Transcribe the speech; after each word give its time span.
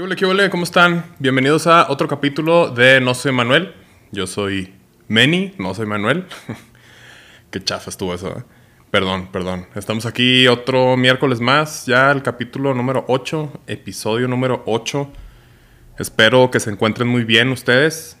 ¿Qué 0.00 0.24
huele, 0.24 0.44
qué? 0.44 0.48
¿Cómo 0.50 0.64
están? 0.64 1.04
Bienvenidos 1.18 1.66
a 1.66 1.90
otro 1.90 2.08
capítulo 2.08 2.70
de 2.70 3.02
No 3.02 3.12
soy 3.12 3.32
Manuel. 3.32 3.74
Yo 4.12 4.26
soy 4.26 4.72
Meni, 5.08 5.52
no 5.58 5.74
soy 5.74 5.84
Manuel. 5.84 6.26
qué 7.50 7.62
chafa 7.62 7.90
estuvo 7.90 8.14
eso. 8.14 8.30
¿eh? 8.30 8.42
Perdón, 8.90 9.28
perdón. 9.30 9.66
Estamos 9.74 10.06
aquí 10.06 10.46
otro 10.46 10.96
miércoles 10.96 11.40
más, 11.40 11.84
ya 11.84 12.10
el 12.12 12.22
capítulo 12.22 12.72
número 12.72 13.04
8, 13.08 13.60
episodio 13.66 14.26
número 14.26 14.62
8. 14.64 15.12
Espero 15.98 16.50
que 16.50 16.60
se 16.60 16.70
encuentren 16.70 17.06
muy 17.06 17.24
bien 17.24 17.50
ustedes. 17.50 18.16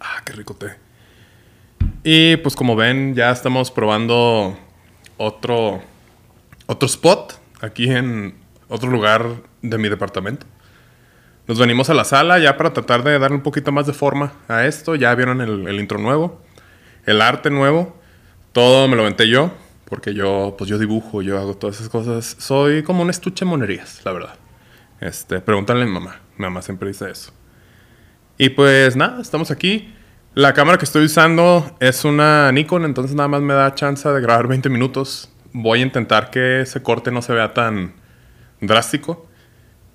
Ah, 0.00 0.22
qué 0.24 0.32
rico 0.32 0.56
té. 0.56 0.74
Y 2.02 2.36
pues 2.38 2.56
como 2.56 2.74
ven, 2.74 3.14
ya 3.14 3.30
estamos 3.30 3.70
probando 3.70 4.58
otro, 5.18 5.84
otro 6.66 6.86
spot 6.86 7.38
aquí 7.60 7.88
en 7.88 8.42
otro 8.74 8.90
lugar 8.90 9.24
de 9.62 9.78
mi 9.78 9.88
departamento. 9.88 10.46
Nos 11.46 11.58
venimos 11.58 11.90
a 11.90 11.94
la 11.94 12.04
sala 12.04 12.38
ya 12.40 12.56
para 12.56 12.72
tratar 12.72 13.04
de 13.04 13.18
darle 13.18 13.36
un 13.36 13.42
poquito 13.42 13.70
más 13.70 13.86
de 13.86 13.92
forma 13.92 14.32
a 14.48 14.66
esto. 14.66 14.96
Ya 14.96 15.14
vieron 15.14 15.40
el, 15.40 15.78
intro 15.78 15.98
nuevo, 15.98 16.42
el 17.06 17.20
arte 17.20 17.50
nuevo. 17.50 17.96
Todo 18.52 18.88
me 18.88 18.96
lo 18.96 19.04
venté 19.04 19.28
yo, 19.28 19.52
porque 19.84 20.12
yo, 20.12 20.54
pues 20.58 20.68
yo 20.68 20.78
dibujo, 20.78 21.22
yo 21.22 21.38
hago 21.38 21.54
todas 21.56 21.76
esas 21.76 21.88
cosas. 21.88 22.36
Soy 22.38 22.82
como 22.82 23.02
un 23.02 23.10
estuche 23.10 23.44
de 23.44 23.50
monerías, 23.50 24.00
la 24.04 24.12
verdad. 24.12 24.34
Este, 25.00 25.40
pregúntale 25.40 25.82
a 25.82 25.84
mi 25.86 25.92
mamá. 25.92 26.20
Mi 26.36 26.44
mamá 26.44 26.62
siempre 26.62 26.88
dice 26.88 27.10
eso. 27.10 27.32
Y 28.38 28.48
pues 28.48 28.96
nada, 28.96 29.20
estamos 29.20 29.52
aquí. 29.52 29.94
La 30.34 30.52
cámara 30.52 30.78
que 30.78 30.84
estoy 30.84 31.04
usando 31.04 31.76
es 31.78 32.04
una 32.04 32.50
Nikon, 32.50 32.84
entonces 32.84 33.14
nada 33.14 33.28
más 33.28 33.42
me 33.42 33.54
da 33.54 33.72
chance 33.76 34.08
de 34.08 34.20
grabar 34.20 34.48
20 34.48 34.68
minutos. 34.68 35.30
Voy 35.52 35.80
a 35.80 35.82
intentar 35.82 36.30
que 36.30 36.62
ese 36.62 36.82
corte 36.82 37.12
no 37.12 37.22
se 37.22 37.32
vea 37.32 37.54
tan 37.54 38.02
drástico. 38.60 39.28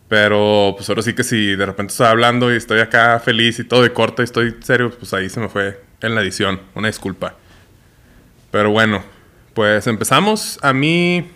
Pero 0.09 0.73
pues 0.75 0.89
ahora 0.89 1.03
sí 1.03 1.13
que 1.13 1.23
si 1.23 1.55
de 1.55 1.65
repente 1.65 1.91
estoy 1.91 2.07
hablando 2.07 2.51
y 2.51 2.57
estoy 2.57 2.79
acá 2.79 3.19
feliz 3.19 3.59
y 3.59 3.63
todo 3.63 3.85
y 3.85 3.91
corto 3.91 4.23
y 4.23 4.25
estoy 4.25 4.55
serio, 4.61 4.89
pues 4.89 5.13
ahí 5.13 5.29
se 5.29 5.39
me 5.39 5.49
fue 5.49 5.81
en 6.01 6.15
la 6.15 6.21
edición. 6.21 6.59
Una 6.73 6.87
disculpa. 6.87 7.35
Pero 8.51 8.71
bueno, 8.71 9.03
pues 9.53 9.85
empezamos. 9.85 10.57
A 10.63 10.73
mí 10.73 11.29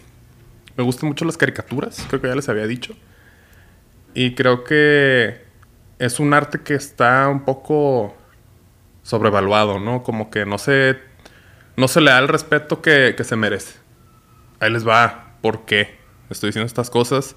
me 0.75 0.83
gustan 0.83 1.07
mucho 1.07 1.23
las 1.23 1.37
caricaturas, 1.37 2.03
creo 2.07 2.19
que 2.19 2.27
ya 2.27 2.35
les 2.35 2.49
había 2.49 2.65
dicho. 2.65 2.95
Y 4.15 4.33
creo 4.33 4.63
que 4.63 5.43
es 5.99 6.19
un 6.19 6.33
arte 6.33 6.61
que 6.61 6.73
está 6.73 7.27
un 7.29 7.45
poco 7.45 8.17
sobrevaluado, 9.03 9.79
¿no? 9.79 10.01
Como 10.01 10.31
que 10.31 10.47
no 10.47 10.57
se, 10.57 10.97
no 11.77 11.87
se 11.87 12.01
le 12.01 12.09
da 12.09 12.17
el 12.17 12.27
respeto 12.27 12.81
que, 12.81 13.13
que 13.15 13.23
se 13.23 13.35
merece. 13.35 13.75
Ahí 14.59 14.71
les 14.71 14.87
va. 14.87 15.37
¿Por 15.41 15.65
qué 15.65 16.02
estoy 16.29 16.49
diciendo 16.49 16.67
estas 16.67 16.89
cosas? 16.89 17.35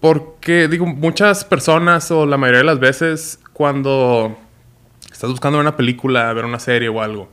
Porque, 0.00 0.68
digo, 0.68 0.86
muchas 0.86 1.44
personas 1.44 2.10
o 2.10 2.26
la 2.26 2.36
mayoría 2.36 2.60
de 2.60 2.66
las 2.66 2.78
veces 2.78 3.40
cuando 3.52 4.38
estás 5.10 5.30
buscando 5.30 5.58
una 5.58 5.76
película, 5.76 6.32
ver 6.32 6.44
una 6.44 6.60
serie 6.60 6.88
o 6.88 7.02
algo, 7.02 7.28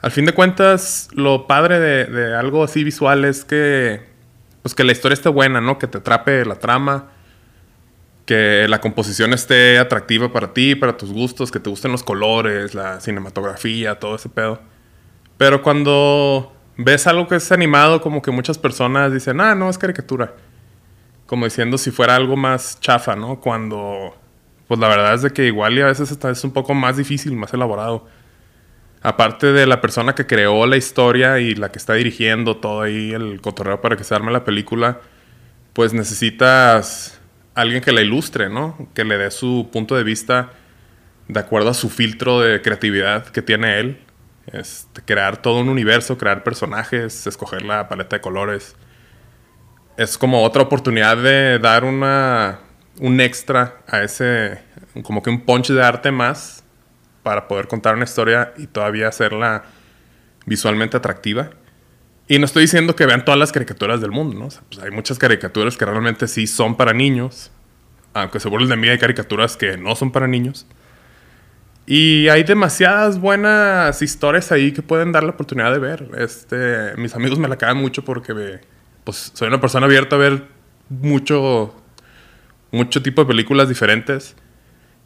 al 0.00 0.10
fin 0.10 0.24
de 0.26 0.32
cuentas, 0.32 1.08
lo 1.12 1.46
padre 1.46 1.80
de, 1.80 2.04
de 2.06 2.34
algo 2.34 2.62
así 2.62 2.84
visual 2.84 3.24
es 3.24 3.44
que, 3.44 4.02
pues 4.62 4.74
que 4.74 4.84
la 4.84 4.92
historia 4.92 5.14
esté 5.14 5.28
buena, 5.28 5.60
¿no? 5.60 5.78
Que 5.78 5.86
te 5.88 5.98
atrape 5.98 6.44
la 6.44 6.56
trama, 6.56 7.10
que 8.28 8.66
la 8.68 8.80
composición 8.80 9.32
esté 9.32 9.78
atractiva 9.78 10.30
para 10.30 10.52
ti, 10.52 10.74
para 10.74 10.96
tus 10.96 11.12
gustos, 11.12 11.50
que 11.50 11.60
te 11.60 11.70
gusten 11.70 11.90
los 11.92 12.02
colores, 12.02 12.74
la 12.74 13.00
cinematografía, 13.00 13.98
todo 13.98 14.16
ese 14.16 14.28
pedo. 14.28 14.60
Pero 15.38 15.62
cuando 15.62 16.52
ves 16.78 17.06
algo 17.06 17.26
que 17.28 17.34
es 17.34 17.52
animado, 17.52 18.00
como 18.00 18.22
que 18.22 18.30
muchas 18.30 18.56
personas 18.56 19.12
dicen, 19.12 19.40
ah, 19.40 19.54
no, 19.54 19.68
es 19.68 19.76
caricatura. 19.76 20.34
Como 21.26 21.44
diciendo 21.44 21.76
si 21.76 21.90
fuera 21.90 22.16
algo 22.16 22.36
más 22.36 22.80
chafa, 22.80 23.16
¿no? 23.16 23.40
Cuando, 23.40 24.16
pues 24.66 24.80
la 24.80 24.88
verdad 24.88 25.14
es 25.14 25.22
de 25.22 25.30
que 25.30 25.46
igual 25.46 25.76
y 25.76 25.82
a 25.82 25.86
veces 25.86 26.10
hasta 26.10 26.30
es 26.30 26.42
un 26.44 26.52
poco 26.52 26.72
más 26.72 26.96
difícil, 26.96 27.36
más 27.36 27.52
elaborado. 27.52 28.06
Aparte 29.02 29.52
de 29.52 29.66
la 29.66 29.80
persona 29.80 30.14
que 30.14 30.26
creó 30.26 30.66
la 30.66 30.76
historia 30.76 31.38
y 31.40 31.54
la 31.54 31.70
que 31.70 31.78
está 31.78 31.94
dirigiendo 31.94 32.56
todo 32.56 32.82
ahí 32.82 33.12
el 33.12 33.40
cotorreo 33.40 33.80
para 33.80 33.96
que 33.96 34.04
se 34.04 34.14
arme 34.14 34.32
la 34.32 34.44
película, 34.44 35.00
pues 35.72 35.92
necesitas 35.92 37.20
alguien 37.54 37.82
que 37.82 37.92
la 37.92 38.02
ilustre, 38.02 38.48
¿no? 38.48 38.88
Que 38.94 39.04
le 39.04 39.18
dé 39.18 39.30
su 39.30 39.68
punto 39.72 39.96
de 39.96 40.04
vista 40.04 40.52
de 41.26 41.40
acuerdo 41.40 41.70
a 41.70 41.74
su 41.74 41.90
filtro 41.90 42.40
de 42.40 42.62
creatividad 42.62 43.26
que 43.26 43.42
tiene 43.42 43.78
él. 43.80 43.98
Este, 44.52 45.02
crear 45.02 45.42
todo 45.42 45.60
un 45.60 45.68
universo, 45.68 46.16
crear 46.16 46.42
personajes, 46.42 47.26
escoger 47.26 47.62
la 47.62 47.88
paleta 47.88 48.16
de 48.16 48.20
colores. 48.20 48.76
Es 49.96 50.16
como 50.16 50.42
otra 50.42 50.62
oportunidad 50.62 51.16
de 51.16 51.58
dar 51.58 51.84
una, 51.84 52.60
un 53.00 53.20
extra 53.20 53.82
a 53.86 54.02
ese, 54.02 54.60
como 55.02 55.22
que 55.22 55.30
un 55.30 55.40
punch 55.40 55.68
de 55.68 55.82
arte 55.82 56.10
más 56.10 56.64
para 57.22 57.48
poder 57.48 57.68
contar 57.68 57.94
una 57.94 58.04
historia 58.04 58.54
y 58.56 58.66
todavía 58.66 59.08
hacerla 59.08 59.64
visualmente 60.46 60.96
atractiva. 60.96 61.50
Y 62.26 62.38
no 62.38 62.44
estoy 62.44 62.62
diciendo 62.62 62.94
que 62.94 63.06
vean 63.06 63.24
todas 63.24 63.38
las 63.38 63.52
caricaturas 63.52 64.00
del 64.00 64.10
mundo, 64.10 64.38
¿no? 64.38 64.48
Pues 64.48 64.82
hay 64.82 64.90
muchas 64.90 65.18
caricaturas 65.18 65.76
que 65.76 65.84
realmente 65.84 66.28
sí 66.28 66.46
son 66.46 66.76
para 66.76 66.92
niños. 66.92 67.50
Aunque 68.14 68.40
se 68.40 68.48
burlen 68.48 68.68
de 68.68 68.76
mí, 68.76 68.88
hay 68.88 68.98
caricaturas 68.98 69.56
que 69.56 69.76
no 69.76 69.96
son 69.96 70.12
para 70.12 70.26
niños. 70.26 70.66
Y 71.90 72.28
hay 72.28 72.42
demasiadas 72.42 73.18
buenas 73.18 74.02
historias 74.02 74.52
ahí 74.52 74.72
que 74.72 74.82
pueden 74.82 75.10
dar 75.10 75.22
la 75.24 75.30
oportunidad 75.30 75.72
de 75.72 75.78
ver. 75.78 76.06
Este, 76.18 76.94
mis 76.98 77.14
amigos 77.14 77.38
me 77.38 77.48
la 77.48 77.56
cagan 77.56 77.78
mucho 77.78 78.04
porque 78.04 78.34
me, 78.34 78.60
pues, 79.04 79.32
soy 79.32 79.48
una 79.48 79.58
persona 79.58 79.86
abierta 79.86 80.16
a 80.16 80.18
ver 80.18 80.48
mucho, 80.90 81.74
mucho 82.72 83.02
tipo 83.02 83.22
de 83.22 83.28
películas 83.28 83.70
diferentes. 83.70 84.36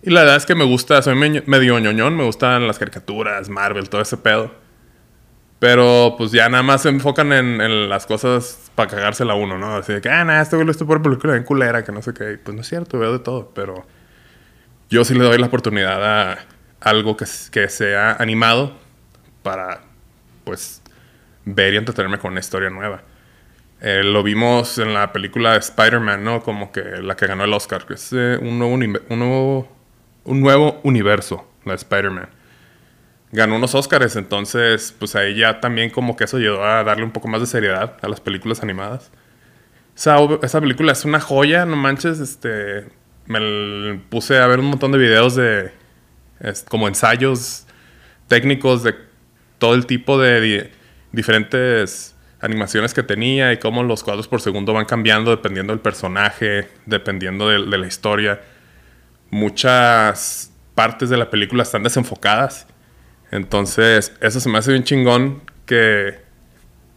Y 0.02 0.10
la 0.10 0.22
verdad 0.22 0.34
es 0.34 0.44
que 0.44 0.56
me 0.56 0.64
gusta, 0.64 1.00
soy 1.02 1.14
medio 1.14 1.78
ñoñón, 1.78 2.16
me 2.16 2.24
gustan 2.24 2.66
las 2.66 2.80
caricaturas, 2.80 3.48
Marvel, 3.48 3.88
todo 3.88 4.00
ese 4.00 4.16
pedo. 4.16 4.52
Pero 5.60 6.16
pues 6.18 6.32
ya 6.32 6.48
nada 6.48 6.64
más 6.64 6.82
se 6.82 6.88
enfocan 6.88 7.32
en, 7.32 7.60
en 7.60 7.88
las 7.88 8.06
cosas 8.06 8.72
para 8.74 8.90
cagársela 8.90 9.34
a 9.34 9.36
uno, 9.36 9.56
¿no? 9.56 9.76
Así 9.76 9.92
de 9.92 10.00
que, 10.00 10.08
ah, 10.08 10.24
nada, 10.24 10.42
este 10.42 10.56
güey 10.56 10.66
lo 10.66 10.72
estoy 10.72 10.88
por 10.88 11.00
película 11.00 11.34
bien 11.34 11.44
culera, 11.44 11.84
que 11.84 11.92
no 11.92 12.02
sé 12.02 12.12
qué. 12.12 12.40
Pues 12.42 12.56
no 12.56 12.62
es 12.62 12.68
cierto, 12.68 12.98
veo 12.98 13.12
de 13.12 13.20
todo, 13.20 13.52
pero 13.54 13.86
yo 14.90 15.04
sí 15.04 15.14
le 15.14 15.22
doy 15.22 15.38
la 15.38 15.46
oportunidad 15.46 16.32
a 16.32 16.38
algo 16.84 17.16
que, 17.16 17.26
que 17.50 17.68
sea 17.68 18.16
animado 18.18 18.76
para, 19.42 19.82
pues, 20.44 20.82
ver 21.44 21.74
y 21.74 21.76
entretenerme 21.76 22.18
con 22.18 22.32
una 22.32 22.40
historia 22.40 22.70
nueva. 22.70 23.02
Eh, 23.80 24.02
lo 24.04 24.22
vimos 24.22 24.78
en 24.78 24.94
la 24.94 25.12
película 25.12 25.52
de 25.52 25.58
Spider-Man, 25.58 26.22
¿no? 26.22 26.42
Como 26.42 26.70
que 26.70 26.82
la 26.82 27.16
que 27.16 27.26
ganó 27.26 27.44
el 27.44 27.52
Oscar, 27.52 27.84
que 27.84 27.94
es 27.94 28.12
eh, 28.12 28.38
un, 28.40 28.58
nuevo 28.58 28.74
un, 28.74 29.18
nuevo, 29.18 29.68
un 30.24 30.40
nuevo 30.40 30.80
universo, 30.84 31.48
la 31.64 31.72
de 31.72 31.76
Spider-Man 31.76 32.28
ganó 33.32 33.56
unos 33.56 33.74
Oscars, 33.74 34.14
entonces 34.16 34.94
pues 34.98 35.16
ahí 35.16 35.34
ya 35.34 35.60
también 35.60 35.90
como 35.90 36.16
que 36.16 36.24
eso 36.24 36.36
ayudó 36.36 36.64
a 36.64 36.84
darle 36.84 37.04
un 37.04 37.10
poco 37.10 37.28
más 37.28 37.40
de 37.40 37.46
seriedad 37.46 37.96
a 38.02 38.08
las 38.08 38.20
películas 38.20 38.62
animadas. 38.62 39.10
Esa, 39.96 40.18
esa 40.42 40.60
película 40.60 40.92
es 40.92 41.04
una 41.04 41.20
joya, 41.20 41.64
no 41.66 41.76
manches, 41.76 42.20
este 42.20 42.86
me 43.26 44.00
puse 44.10 44.38
a 44.38 44.46
ver 44.46 44.60
un 44.60 44.66
montón 44.66 44.92
de 44.92 44.98
videos 44.98 45.34
de 45.34 45.72
es, 46.42 46.64
como 46.68 46.88
ensayos 46.88 47.66
técnicos 48.28 48.82
de 48.82 48.94
todo 49.58 49.74
el 49.74 49.86
tipo 49.86 50.18
de 50.18 50.40
di 50.40 50.70
diferentes 51.12 52.14
animaciones 52.40 52.92
que 52.92 53.02
tenía 53.02 53.52
y 53.52 53.58
cómo 53.58 53.82
los 53.82 54.02
cuadros 54.02 54.28
por 54.28 54.40
segundo 54.40 54.72
van 54.72 54.84
cambiando 54.84 55.30
dependiendo 55.30 55.72
del 55.72 55.80
personaje, 55.80 56.68
dependiendo 56.86 57.48
de, 57.48 57.64
de 57.64 57.78
la 57.78 57.86
historia. 57.86 58.40
Muchas 59.30 60.52
partes 60.74 61.08
de 61.08 61.16
la 61.16 61.30
película 61.30 61.62
están 61.62 61.82
desenfocadas 61.82 62.66
entonces, 63.32 64.12
eso 64.20 64.40
se 64.40 64.48
me 64.50 64.58
hace 64.58 64.72
bien 64.72 64.84
chingón 64.84 65.42
que 65.64 66.20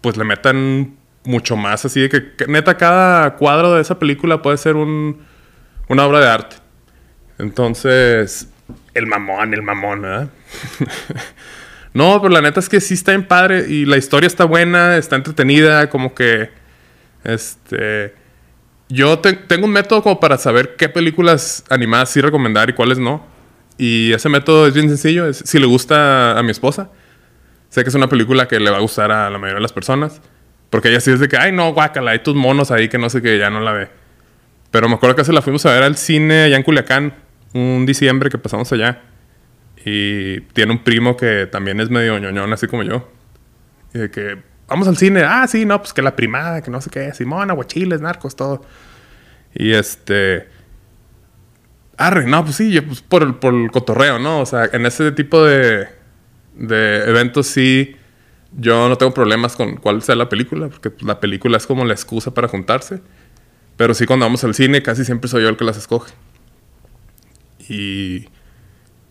pues 0.01 0.17
le 0.17 0.25
metan 0.25 0.97
mucho 1.23 1.55
más 1.55 1.85
así 1.85 2.01
de 2.01 2.09
que, 2.09 2.45
neta 2.47 2.77
cada 2.77 3.35
cuadro 3.37 3.73
de 3.73 3.81
esa 3.81 3.97
película 3.97 4.41
puede 4.41 4.57
ser 4.57 4.75
un, 4.75 5.25
una 5.87 6.05
obra 6.05 6.19
de 6.19 6.27
arte. 6.27 6.57
Entonces, 7.39 8.49
el 8.93 9.07
mamón, 9.07 9.53
el 9.53 9.61
mamón, 9.61 10.01
¿verdad? 10.01 10.29
no, 11.93 12.21
pero 12.21 12.33
la 12.33 12.41
neta 12.41 12.59
es 12.59 12.69
que 12.69 12.81
sí 12.81 12.93
está 12.93 13.13
en 13.13 13.27
padre 13.27 13.65
y 13.67 13.85
la 13.85 13.97
historia 13.97 14.27
está 14.27 14.45
buena, 14.45 14.97
está 14.97 15.15
entretenida, 15.15 15.89
como 15.89 16.13
que 16.15 16.49
este 17.23 18.25
yo 18.89 19.19
te, 19.19 19.33
tengo 19.33 19.65
un 19.65 19.71
método 19.71 20.03
como 20.03 20.19
para 20.19 20.37
saber 20.37 20.75
qué 20.75 20.89
películas 20.89 21.63
animadas 21.69 22.09
sí 22.09 22.21
recomendar 22.21 22.69
y 22.69 22.73
cuáles 22.73 22.99
no. 22.99 23.25
Y 23.77 24.13
ese 24.13 24.29
método 24.29 24.67
es 24.67 24.73
bien 24.73 24.87
sencillo. 24.87 25.27
Es, 25.27 25.37
si 25.37 25.59
le 25.59 25.65
gusta 25.65 26.37
a 26.37 26.43
mi 26.43 26.51
esposa, 26.51 26.89
sé 27.69 27.83
que 27.83 27.89
es 27.89 27.95
una 27.95 28.07
película 28.07 28.47
que 28.47 28.59
le 28.59 28.69
va 28.69 28.77
a 28.77 28.81
gustar 28.81 29.11
a 29.11 29.29
la 29.29 29.37
mayoría 29.37 29.55
de 29.55 29.61
las 29.61 29.73
personas. 29.73 30.21
Porque 30.69 30.89
ella 30.89 30.99
sí 30.99 31.11
es 31.11 31.19
de 31.19 31.27
que, 31.27 31.37
ay, 31.37 31.51
no, 31.51 31.73
guácala, 31.73 32.11
hay 32.11 32.19
tus 32.19 32.35
monos 32.35 32.71
ahí 32.71 32.89
que 32.89 32.97
no 32.97 33.09
sé 33.09 33.21
qué, 33.21 33.37
ya 33.37 33.49
no 33.49 33.59
la 33.59 33.71
ve. 33.71 33.89
Pero 34.71 34.89
me 34.89 34.95
acuerdo 34.95 35.15
que 35.15 35.23
se 35.23 35.33
la 35.33 35.41
fuimos 35.41 35.65
a 35.65 35.71
ver 35.71 35.83
al 35.83 35.95
cine 35.95 36.43
allá 36.43 36.57
en 36.57 36.63
Culiacán, 36.63 37.13
un 37.55 37.85
diciembre 37.85 38.29
que 38.29 38.37
pasamos 38.37 38.71
allá. 38.71 39.01
Y 39.83 40.41
tiene 40.53 40.73
un 40.73 40.83
primo 40.83 41.15
que 41.15 41.47
también 41.47 41.79
es 41.79 41.89
medio 41.89 42.17
ñoñón, 42.19 42.51
así 42.53 42.67
como 42.67 42.83
yo. 42.83 43.09
Y 43.93 43.99
de 43.99 44.11
que, 44.11 44.37
vamos 44.67 44.87
al 44.87 44.97
cine. 44.97 45.23
Ah, 45.23 45.47
sí, 45.47 45.65
no, 45.65 45.79
pues 45.79 45.93
que 45.93 46.01
la 46.01 46.15
primada, 46.15 46.61
que 46.61 46.69
no 46.69 46.81
sé 46.81 46.89
qué, 46.89 47.13
Simón, 47.13 47.49
aguachiles, 47.49 48.01
narcos, 48.01 48.35
todo. 48.35 48.63
Y 49.53 49.73
este... 49.73 50.47
Arre, 51.97 52.27
no, 52.27 52.43
pues 52.43 52.57
sí, 52.57 52.79
pues 52.81 53.01
por 53.01 53.23
el, 53.23 53.35
por 53.35 53.53
el 53.53 53.71
cotorreo, 53.71 54.19
¿no? 54.19 54.41
O 54.41 54.45
sea, 54.45 54.69
en 54.73 54.85
ese 54.85 55.13
tipo 55.13 55.41
de, 55.45 55.87
de 56.55 57.09
eventos 57.09 57.47
sí, 57.47 57.95
yo 58.51 58.89
no 58.89 58.97
tengo 58.97 59.13
problemas 59.13 59.55
con 59.55 59.77
cuál 59.77 60.01
sea 60.01 60.15
la 60.15 60.27
película, 60.27 60.67
porque 60.67 60.89
pues, 60.89 61.03
la 61.03 61.21
película 61.21 61.55
es 61.55 61.65
como 61.65 61.85
la 61.85 61.93
excusa 61.93 62.33
para 62.33 62.49
juntarse. 62.49 62.99
Pero 63.77 63.93
sí, 63.93 64.05
cuando 64.05 64.25
vamos 64.25 64.43
al 64.43 64.55
cine, 64.55 64.81
casi 64.81 65.05
siempre 65.05 65.29
soy 65.29 65.43
yo 65.43 65.49
el 65.49 65.55
que 65.55 65.63
las 65.63 65.77
escoge. 65.77 66.11
Y 67.69 68.27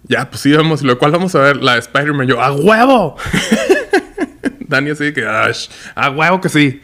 ya, 0.05 0.29
pues. 0.31 0.45
Y 0.47 0.51
lo 0.53 0.99
cual 0.99 1.13
vamos 1.13 1.35
a 1.35 1.41
ver 1.41 1.57
la 1.57 1.75
de 1.75 1.81
Spider-Man. 1.81 2.27
Yo, 2.27 2.41
¡a 2.41 2.53
huevo! 2.53 3.17
Dani 4.61 4.91
así 4.91 5.13
que, 5.13 5.27
¡a 5.27 6.11
huevo 6.11 6.41
que 6.41 6.49
sí! 6.49 6.81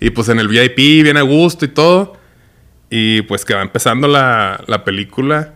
Y 0.00 0.10
pues 0.10 0.28
en 0.28 0.38
el 0.38 0.48
VIP 0.48 1.02
viene 1.02 1.20
a 1.20 1.22
gusto 1.22 1.64
y 1.64 1.68
todo. 1.68 2.16
Y 2.90 3.22
pues 3.22 3.44
que 3.44 3.54
va 3.54 3.62
empezando 3.62 4.08
la, 4.08 4.62
la 4.66 4.84
película. 4.84 5.54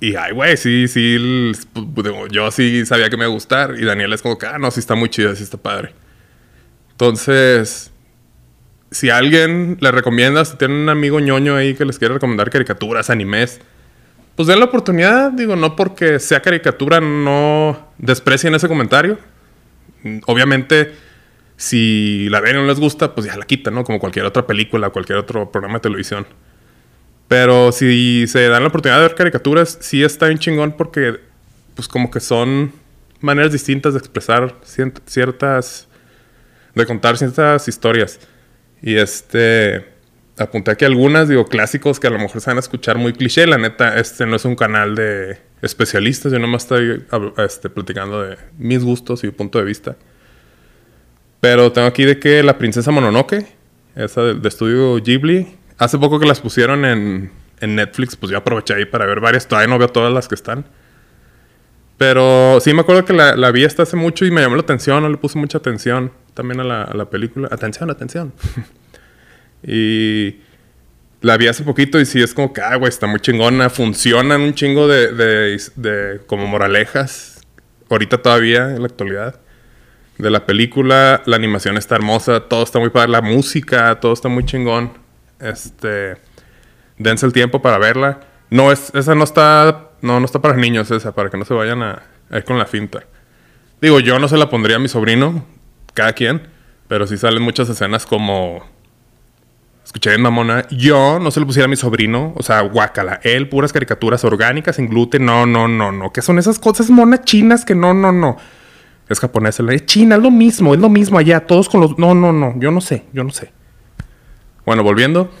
Y 0.00 0.16
ay, 0.16 0.32
güey, 0.32 0.56
sí, 0.56 0.88
sí. 0.88 1.52
Pues, 1.94 2.08
yo 2.30 2.50
sí 2.50 2.84
sabía 2.86 3.10
que 3.10 3.16
me 3.16 3.24
iba 3.24 3.30
a 3.30 3.34
gustar. 3.34 3.74
Y 3.78 3.84
Daniel 3.84 4.12
es 4.12 4.22
como 4.22 4.38
que, 4.38 4.46
ah, 4.46 4.58
no, 4.58 4.70
sí 4.70 4.80
está 4.80 4.94
muy 4.94 5.08
chido, 5.08 5.34
sí 5.36 5.42
está 5.42 5.58
padre. 5.58 5.94
Entonces, 6.92 7.90
si 8.90 9.10
alguien 9.10 9.78
le 9.80 9.90
recomienda, 9.90 10.44
si 10.44 10.56
tiene 10.56 10.74
un 10.74 10.88
amigo 10.88 11.20
ñoño 11.20 11.56
ahí 11.56 11.74
que 11.74 11.84
les 11.84 11.98
quiere 11.98 12.14
recomendar 12.14 12.50
caricaturas, 12.50 13.08
animes, 13.08 13.60
pues 14.40 14.48
den 14.48 14.58
la 14.58 14.64
oportunidad. 14.64 15.32
Digo, 15.32 15.54
no 15.54 15.76
porque 15.76 16.18
sea 16.18 16.40
caricatura, 16.40 16.98
no 16.98 17.92
desprecien 17.98 18.54
ese 18.54 18.68
comentario. 18.68 19.18
Obviamente 20.24 20.94
si 21.58 22.26
la 22.30 22.40
ven 22.40 22.56
y 22.56 22.60
no 22.60 22.66
les 22.66 22.80
gusta, 22.80 23.14
pues 23.14 23.26
ya 23.26 23.36
la 23.36 23.44
quitan, 23.44 23.74
¿no? 23.74 23.84
Como 23.84 23.98
cualquier 23.98 24.24
otra 24.24 24.46
película, 24.46 24.88
cualquier 24.88 25.18
otro 25.18 25.52
programa 25.52 25.74
de 25.74 25.80
televisión. 25.80 26.26
Pero 27.28 27.70
si 27.70 28.26
se 28.28 28.48
dan 28.48 28.62
la 28.62 28.70
oportunidad 28.70 28.96
de 28.96 29.08
ver 29.08 29.14
caricaturas, 29.14 29.76
sí 29.82 30.02
está 30.02 30.28
bien 30.28 30.38
chingón 30.38 30.72
porque, 30.72 31.20
pues 31.74 31.86
como 31.86 32.10
que 32.10 32.20
son 32.20 32.72
maneras 33.20 33.52
distintas 33.52 33.92
de 33.92 33.98
expresar 33.98 34.56
ciertas, 35.04 35.86
de 36.74 36.86
contar 36.86 37.18
ciertas 37.18 37.68
historias. 37.68 38.20
Y 38.80 38.96
este, 38.96 39.84
apunté 40.40 40.70
aquí 40.70 40.84
algunas, 40.84 41.28
digo, 41.28 41.44
clásicos 41.46 42.00
que 42.00 42.06
a 42.06 42.10
lo 42.10 42.18
mejor 42.18 42.40
se 42.40 42.50
van 42.50 42.56
a 42.56 42.60
escuchar 42.60 42.98
muy 42.98 43.12
cliché. 43.12 43.46
La 43.46 43.58
neta, 43.58 43.98
este 43.98 44.26
no 44.26 44.36
es 44.36 44.44
un 44.44 44.56
canal 44.56 44.94
de 44.94 45.38
especialistas, 45.62 46.32
yo 46.32 46.38
nomás 46.38 46.62
estoy 46.62 47.04
este, 47.38 47.68
platicando 47.68 48.22
de 48.22 48.38
mis 48.58 48.82
gustos 48.82 49.22
y 49.24 49.30
punto 49.30 49.58
de 49.58 49.64
vista. 49.64 49.96
Pero 51.40 51.72
tengo 51.72 51.86
aquí 51.86 52.04
de 52.04 52.18
que 52.18 52.42
La 52.42 52.58
Princesa 52.58 52.90
Mononoke, 52.90 53.46
esa 53.94 54.22
de, 54.22 54.48
estudio 54.48 54.96
Ghibli, 54.96 55.56
hace 55.78 55.98
poco 55.98 56.18
que 56.18 56.26
las 56.26 56.40
pusieron 56.40 56.84
en, 56.84 57.30
en, 57.60 57.74
Netflix, 57.74 58.16
pues 58.16 58.30
yo 58.30 58.38
aproveché 58.38 58.74
ahí 58.74 58.84
para 58.84 59.06
ver 59.06 59.20
varias. 59.20 59.46
Todavía 59.46 59.68
no 59.68 59.78
veo 59.78 59.88
todas 59.88 60.12
las 60.12 60.28
que 60.28 60.34
están. 60.34 60.64
Pero 61.98 62.60
sí 62.60 62.72
me 62.72 62.80
acuerdo 62.80 63.04
que 63.04 63.12
la, 63.12 63.36
la 63.36 63.50
vi 63.50 63.64
hasta 63.64 63.82
hace 63.82 63.96
mucho 63.96 64.24
y 64.24 64.30
me 64.30 64.40
llamó 64.40 64.56
la 64.56 64.62
atención, 64.62 65.02
no 65.02 65.08
le 65.08 65.18
puse 65.18 65.38
mucha 65.38 65.58
atención 65.58 66.12
también 66.32 66.60
a 66.60 66.64
la 66.94 67.10
película. 67.10 67.48
Atención, 67.50 67.90
atención. 67.90 68.32
y 69.62 70.40
la 71.20 71.36
vi 71.36 71.48
hace 71.48 71.64
poquito 71.64 72.00
y 72.00 72.06
sí 72.06 72.22
es 72.22 72.34
como 72.34 72.52
que, 72.52 72.60
ah, 72.60 72.76
güey, 72.76 72.88
está 72.88 73.06
muy 73.06 73.20
chingona. 73.20 73.70
Funcionan 73.70 74.40
un 74.40 74.54
chingo 74.54 74.88
de, 74.88 75.12
de, 75.12 75.60
de 75.76 76.20
como 76.26 76.46
moralejas. 76.46 77.40
Ahorita 77.88 78.22
todavía, 78.22 78.70
en 78.70 78.80
la 78.80 78.86
actualidad 78.86 79.40
de 80.20 80.30
la 80.30 80.46
película. 80.46 81.22
La 81.26 81.36
animación 81.36 81.76
está 81.76 81.96
hermosa, 81.96 82.40
todo 82.40 82.62
está 82.62 82.78
muy 82.78 82.90
padre, 82.90 83.10
la 83.10 83.22
música, 83.22 83.98
todo 84.00 84.12
está 84.12 84.28
muy 84.28 84.44
chingón. 84.44 84.92
Este, 85.40 86.16
dense 86.98 87.26
el 87.26 87.32
tiempo 87.32 87.62
para 87.62 87.78
verla. 87.78 88.20
No 88.50 88.72
es, 88.72 88.92
esa 88.94 89.14
no 89.14 89.24
está, 89.24 89.90
no, 90.02 90.20
no 90.20 90.26
está 90.26 90.40
para 90.40 90.56
niños 90.56 90.90
esa, 90.90 91.12
para 91.14 91.30
que 91.30 91.38
no 91.38 91.44
se 91.44 91.54
vayan 91.54 91.82
a, 91.82 92.02
ir 92.32 92.44
con 92.44 92.58
la 92.58 92.66
finta. 92.66 93.04
Digo, 93.80 94.00
yo 94.00 94.18
no 94.18 94.28
se 94.28 94.36
la 94.36 94.50
pondría 94.50 94.76
a 94.76 94.78
mi 94.78 94.88
sobrino, 94.88 95.46
cada 95.94 96.12
quien, 96.12 96.48
pero 96.88 97.06
sí 97.06 97.16
salen 97.16 97.42
muchas 97.42 97.68
escenas 97.68 98.06
como 98.06 98.66
Escuché 99.90 100.10
bien 100.10 100.22
mamona. 100.22 100.66
Yo 100.70 101.18
no 101.20 101.30
se 101.30 101.40
lo 101.40 101.46
pusiera 101.46 101.66
a 101.66 101.68
mi 101.68 101.76
sobrino. 101.76 102.32
O 102.36 102.42
sea, 102.42 102.60
guácala. 102.62 103.20
Él, 103.24 103.48
puras 103.48 103.72
caricaturas 103.72 104.24
orgánicas, 104.24 104.76
sin 104.76 104.88
gluten. 104.88 105.24
No, 105.24 105.46
no, 105.46 105.68
no, 105.68 105.92
no. 105.92 106.12
¿Qué 106.12 106.22
son 106.22 106.38
esas 106.38 106.58
cosas 106.58 106.90
monas 106.90 107.24
chinas 107.24 107.64
que 107.64 107.74
no, 107.74 107.92
no, 107.92 108.12
no 108.12 108.36
es 109.10 109.18
japonesa, 109.18 109.64
es 109.70 109.86
China, 109.86 110.16
es 110.16 110.22
lo 110.22 110.30
mismo, 110.30 110.72
es 110.72 110.80
lo 110.80 110.88
mismo 110.88 111.18
allá, 111.18 111.40
todos 111.40 111.68
con 111.68 111.80
los... 111.80 111.98
No, 111.98 112.14
no, 112.14 112.32
no, 112.32 112.54
yo 112.58 112.70
no 112.70 112.80
sé, 112.80 113.04
yo 113.12 113.24
no 113.24 113.30
sé. 113.30 113.50
Bueno, 114.64 114.84
volviendo. 114.84 115.32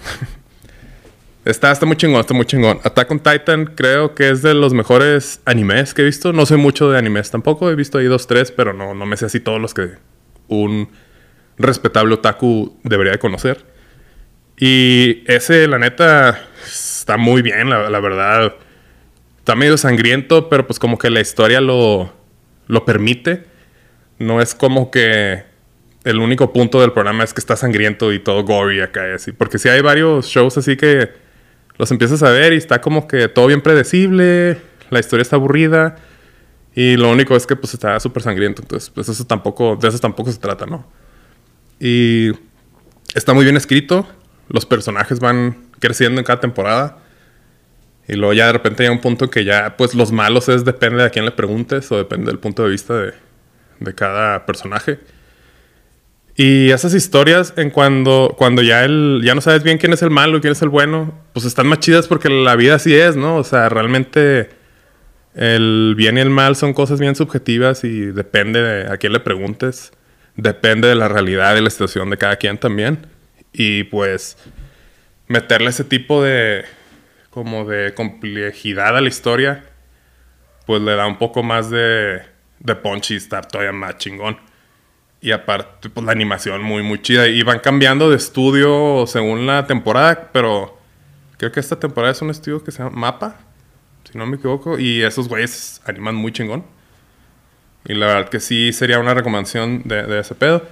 está, 1.44 1.70
está 1.70 1.86
muy 1.86 1.96
chingón, 1.96 2.20
está 2.20 2.34
muy 2.34 2.46
chingón. 2.46 2.80
Attack 2.82 3.10
on 3.12 3.20
Titan 3.20 3.66
creo 3.76 4.16
que 4.16 4.30
es 4.30 4.42
de 4.42 4.54
los 4.54 4.74
mejores 4.74 5.40
animes 5.44 5.94
que 5.94 6.02
he 6.02 6.04
visto. 6.04 6.32
No 6.32 6.46
sé 6.46 6.56
mucho 6.56 6.90
de 6.90 6.98
animes 6.98 7.30
tampoco, 7.30 7.70
he 7.70 7.76
visto 7.76 7.98
ahí 7.98 8.06
dos, 8.06 8.26
tres, 8.26 8.50
pero 8.50 8.72
no, 8.72 8.92
no 8.94 9.06
me 9.06 9.16
sé 9.16 9.26
así 9.26 9.38
todos 9.38 9.60
los 9.60 9.72
que 9.72 9.90
un 10.48 10.88
respetable 11.56 12.14
otaku 12.14 12.76
debería 12.82 13.12
de 13.12 13.18
conocer. 13.20 13.64
Y 14.60 15.24
ese, 15.26 15.66
la 15.66 15.78
neta, 15.78 16.48
está 16.64 17.16
muy 17.16 17.42
bien, 17.42 17.70
la, 17.70 17.90
la 17.90 18.00
verdad. 18.00 18.54
Está 19.38 19.56
medio 19.56 19.76
sangriento, 19.76 20.48
pero 20.48 20.66
pues 20.66 20.78
como 20.78 20.98
que 20.98 21.10
la 21.10 21.20
historia 21.20 21.60
lo, 21.60 22.12
lo 22.68 22.84
permite 22.84 23.50
no 24.20 24.40
es 24.40 24.54
como 24.54 24.90
que 24.90 25.42
el 26.04 26.18
único 26.18 26.52
punto 26.52 26.80
del 26.80 26.92
programa 26.92 27.24
es 27.24 27.34
que 27.34 27.40
está 27.40 27.56
sangriento 27.56 28.12
y 28.12 28.20
todo 28.20 28.44
gory 28.44 28.80
acá 28.80 29.14
así. 29.14 29.32
Porque 29.32 29.58
si 29.58 29.68
hay 29.68 29.80
varios 29.80 30.26
shows 30.26 30.56
así 30.58 30.76
que 30.76 31.10
los 31.78 31.90
empiezas 31.90 32.22
a 32.22 32.30
ver 32.30 32.52
y 32.52 32.56
está 32.56 32.80
como 32.80 33.08
que 33.08 33.28
todo 33.28 33.46
bien 33.46 33.62
predecible, 33.62 34.60
la 34.90 35.00
historia 35.00 35.22
está 35.22 35.36
aburrida 35.36 35.96
y 36.74 36.96
lo 36.96 37.10
único 37.10 37.34
es 37.34 37.46
que 37.46 37.56
pues 37.56 37.72
está 37.74 37.98
súper 37.98 38.22
sangriento. 38.22 38.62
Entonces, 38.62 38.90
pues 38.90 39.08
eso 39.08 39.24
tampoco, 39.24 39.76
de 39.76 39.88
eso 39.88 39.98
tampoco 39.98 40.30
se 40.30 40.38
trata, 40.38 40.66
¿no? 40.66 40.86
Y 41.80 42.32
está 43.14 43.32
muy 43.32 43.44
bien 43.44 43.56
escrito, 43.56 44.06
los 44.50 44.66
personajes 44.66 45.20
van 45.20 45.56
creciendo 45.78 46.20
en 46.20 46.24
cada 46.24 46.40
temporada. 46.40 46.98
Y 48.06 48.14
luego 48.14 48.32
ya 48.34 48.46
de 48.46 48.52
repente 48.52 48.82
hay 48.82 48.88
un 48.88 49.00
punto 49.00 49.30
que 49.30 49.44
ya, 49.44 49.76
pues 49.76 49.94
los 49.94 50.12
malos 50.12 50.48
es 50.48 50.64
depende 50.64 50.98
de 50.98 51.04
a 51.04 51.10
quién 51.10 51.24
le 51.24 51.30
preguntes 51.30 51.90
o 51.92 51.96
depende 51.96 52.26
del 52.26 52.40
punto 52.40 52.64
de 52.64 52.70
vista 52.70 52.94
de, 52.94 53.14
de 53.78 53.94
cada 53.94 54.44
personaje. 54.44 54.98
Y 56.36 56.70
esas 56.70 56.94
historias, 56.94 57.54
en 57.56 57.70
cuando, 57.70 58.34
cuando 58.36 58.62
ya, 58.62 58.84
el, 58.84 59.20
ya 59.24 59.34
no 59.34 59.40
sabes 59.40 59.62
bien 59.62 59.78
quién 59.78 59.92
es 59.92 60.02
el 60.02 60.10
malo 60.10 60.38
y 60.38 60.40
quién 60.40 60.52
es 60.52 60.62
el 60.62 60.68
bueno, 60.68 61.14
pues 61.32 61.44
están 61.44 61.66
más 61.66 61.80
chidas 61.80 62.08
porque 62.08 62.28
la 62.28 62.56
vida 62.56 62.76
así 62.76 62.94
es, 62.94 63.14
¿no? 63.14 63.36
O 63.36 63.44
sea, 63.44 63.68
realmente 63.68 64.50
el 65.34 65.94
bien 65.96 66.18
y 66.18 66.20
el 66.20 66.30
mal 66.30 66.56
son 66.56 66.72
cosas 66.72 66.98
bien 66.98 67.14
subjetivas 67.14 67.84
y 67.84 68.06
depende 68.06 68.62
de 68.62 68.92
a 68.92 68.96
quién 68.96 69.12
le 69.12 69.20
preguntes. 69.20 69.92
Depende 70.36 70.88
de 70.88 70.94
la 70.94 71.08
realidad 71.08 71.56
y 71.56 71.60
la 71.60 71.70
situación 71.70 72.10
de 72.10 72.16
cada 72.16 72.36
quien 72.36 72.58
también. 72.58 73.06
Y 73.52 73.84
pues 73.84 74.36
meterle 75.28 75.70
ese 75.70 75.84
tipo 75.84 76.22
de 76.22 76.64
como 77.30 77.64
de 77.64 77.94
complejidad 77.94 78.96
a 78.96 79.00
la 79.00 79.08
historia, 79.08 79.64
pues 80.66 80.82
le 80.82 80.94
da 80.96 81.06
un 81.06 81.18
poco 81.18 81.42
más 81.42 81.70
de 81.70 82.22
de 82.60 82.76
Punchy 82.76 83.16
está 83.16 83.42
todavía 83.42 83.72
más 83.72 83.96
chingón. 83.98 84.38
Y 85.20 85.32
aparte, 85.32 85.90
pues 85.90 86.06
la 86.06 86.12
animación 86.12 86.62
muy, 86.62 86.82
muy 86.82 87.02
chida. 87.02 87.26
Y 87.26 87.42
van 87.42 87.58
cambiando 87.58 88.08
de 88.08 88.16
estudio 88.16 89.04
según 89.06 89.46
la 89.46 89.66
temporada, 89.66 90.30
pero 90.32 90.78
creo 91.36 91.52
que 91.52 91.60
esta 91.60 91.78
temporada 91.78 92.12
es 92.12 92.22
un 92.22 92.30
estudio 92.30 92.62
que 92.62 92.70
se 92.70 92.82
llama 92.82 92.96
Mapa, 92.96 93.40
si 94.10 94.16
no 94.16 94.26
me 94.26 94.36
equivoco. 94.36 94.78
Y 94.78 95.02
esos 95.02 95.28
güeyes 95.28 95.82
animan 95.84 96.14
muy 96.14 96.32
chingón. 96.32 96.64
Y 97.84 97.94
la 97.94 98.06
verdad 98.06 98.28
que 98.28 98.40
sí 98.40 98.72
sería 98.72 98.98
una 98.98 99.14
recomendación 99.14 99.82
de, 99.84 100.04
de 100.04 100.20
ese 100.20 100.34
pedo. 100.34 100.66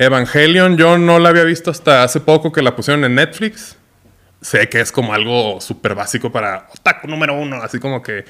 Evangelion 0.00 0.78
yo 0.78 0.96
no 0.96 1.18
la 1.18 1.28
había 1.28 1.44
visto 1.44 1.70
hasta 1.70 2.02
hace 2.02 2.20
poco 2.20 2.50
que 2.52 2.62
la 2.62 2.74
pusieron 2.74 3.04
en 3.04 3.14
Netflix. 3.16 3.76
Sé 4.40 4.70
que 4.70 4.80
es 4.80 4.90
como 4.90 5.12
algo 5.12 5.60
súper 5.60 5.94
básico 5.94 6.32
para 6.32 6.68
otaku 6.74 7.06
número 7.06 7.34
uno, 7.34 7.56
así 7.62 7.78
como 7.78 8.02
que 8.02 8.24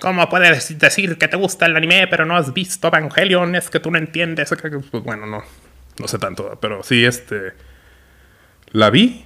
¿Cómo 0.00 0.28
puedes 0.28 0.78
decir 0.78 1.18
que 1.18 1.26
te 1.26 1.36
gusta 1.36 1.66
el 1.66 1.76
anime 1.76 2.06
pero 2.06 2.24
no 2.24 2.36
has 2.36 2.54
visto 2.54 2.86
Evangelion? 2.86 3.56
Es 3.56 3.68
que 3.68 3.80
tú 3.80 3.90
no 3.90 3.98
entiendes. 3.98 4.54
Pues 4.92 5.02
bueno, 5.02 5.26
no, 5.26 5.42
no 5.98 6.06
sé 6.06 6.18
tanto, 6.18 6.56
pero 6.60 6.84
sí, 6.84 7.04
este, 7.04 7.52
la 8.70 8.90
vi. 8.90 9.24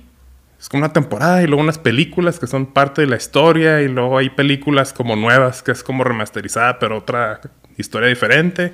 Es 0.59 0.71
como 0.71 0.85
una 0.85 0.95
temporada 0.95 1.43
y 1.43 1.47
luego 1.47 1.61
unas 1.61 1.77
películas 1.77 2.39
que 2.39 2.47
son 2.47 2.73
parte 2.73 3.03
de 3.03 3.09
la 3.09 3.17
historia 3.17 3.83
y 3.83 3.89
luego 3.89 4.17
hay 4.17 4.31
películas 4.31 4.95
como 4.95 5.15
nuevas 5.15 5.63
que 5.63 5.73
es 5.73 5.83
como 5.83 6.05
remasterizada 6.05 6.79
pero 6.79 6.97
otra 6.97 7.41
historia 7.77 8.09
diferente. 8.09 8.73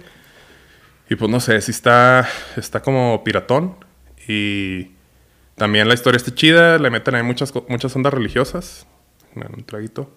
Y 1.10 1.16
pues 1.16 1.30
no 1.30 1.40
sé, 1.40 1.60
si 1.62 1.70
está, 1.70 2.28
está 2.56 2.82
como 2.82 3.24
piratón 3.24 3.76
y 4.26 4.90
también 5.54 5.88
la 5.88 5.94
historia 5.94 6.18
está 6.18 6.34
chida, 6.34 6.78
le 6.78 6.90
meten 6.90 7.14
ahí 7.14 7.22
muchas, 7.22 7.52
muchas 7.68 7.94
ondas 7.96 8.12
religiosas. 8.12 8.86
Un 9.34 9.64
traguito. 9.64 10.10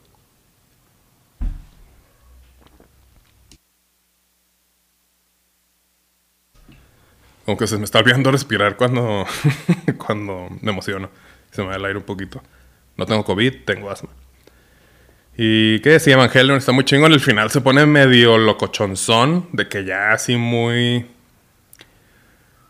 Aunque 7.47 7.67
se 7.67 7.77
me 7.77 7.85
está 7.85 7.99
olvidando 7.99 8.31
respirar 8.31 8.75
cuando, 8.75 9.25
cuando 10.05 10.47
me 10.61 10.71
emociono. 10.71 11.09
Se 11.51 11.63
me 11.63 11.69
da 11.69 11.75
el 11.77 11.85
aire 11.85 11.99
un 11.99 12.05
poquito. 12.05 12.41
No 12.97 13.05
tengo 13.05 13.23
COVID, 13.23 13.63
tengo 13.65 13.89
asma. 13.89 14.09
Y 15.37 15.79
qué 15.79 15.91
decía 15.91 16.13
Evangelion, 16.13 16.57
está 16.57 16.71
muy 16.71 16.83
chingo. 16.83 17.07
En 17.07 17.13
el 17.13 17.19
final 17.19 17.49
se 17.49 17.61
pone 17.61 17.85
medio 17.85 18.37
locochonzón, 18.37 19.47
de 19.53 19.67
que 19.67 19.85
ya 19.85 20.11
así 20.11 20.35
muy. 20.35 21.05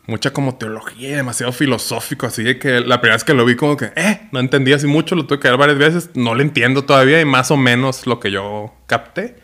Mucha 0.08 0.34
como 0.34 0.56
teología, 0.56 1.16
demasiado 1.16 1.54
filosófico, 1.54 2.26
así 2.26 2.44
de 2.44 2.60
que 2.60 2.82
la 2.82 3.00
primera 3.00 3.16
vez 3.16 3.24
que 3.24 3.34
lo 3.34 3.46
vi, 3.46 3.56
como 3.56 3.78
que, 3.78 3.94
eh, 3.96 4.28
no 4.32 4.40
entendí 4.40 4.74
así 4.74 4.88
mucho, 4.88 5.16
lo 5.16 5.26
tuve 5.26 5.40
que 5.40 5.48
ver 5.48 5.58
varias 5.58 5.78
veces, 5.78 6.10
no 6.16 6.36
lo 6.36 6.42
entiendo 6.42 6.84
todavía 6.84 7.22
y 7.22 7.26
más 7.26 7.52
o 7.52 7.56
menos 7.56 8.08
lo 8.08 8.20
que 8.20 8.32
yo 8.32 8.74
capté, 8.88 9.38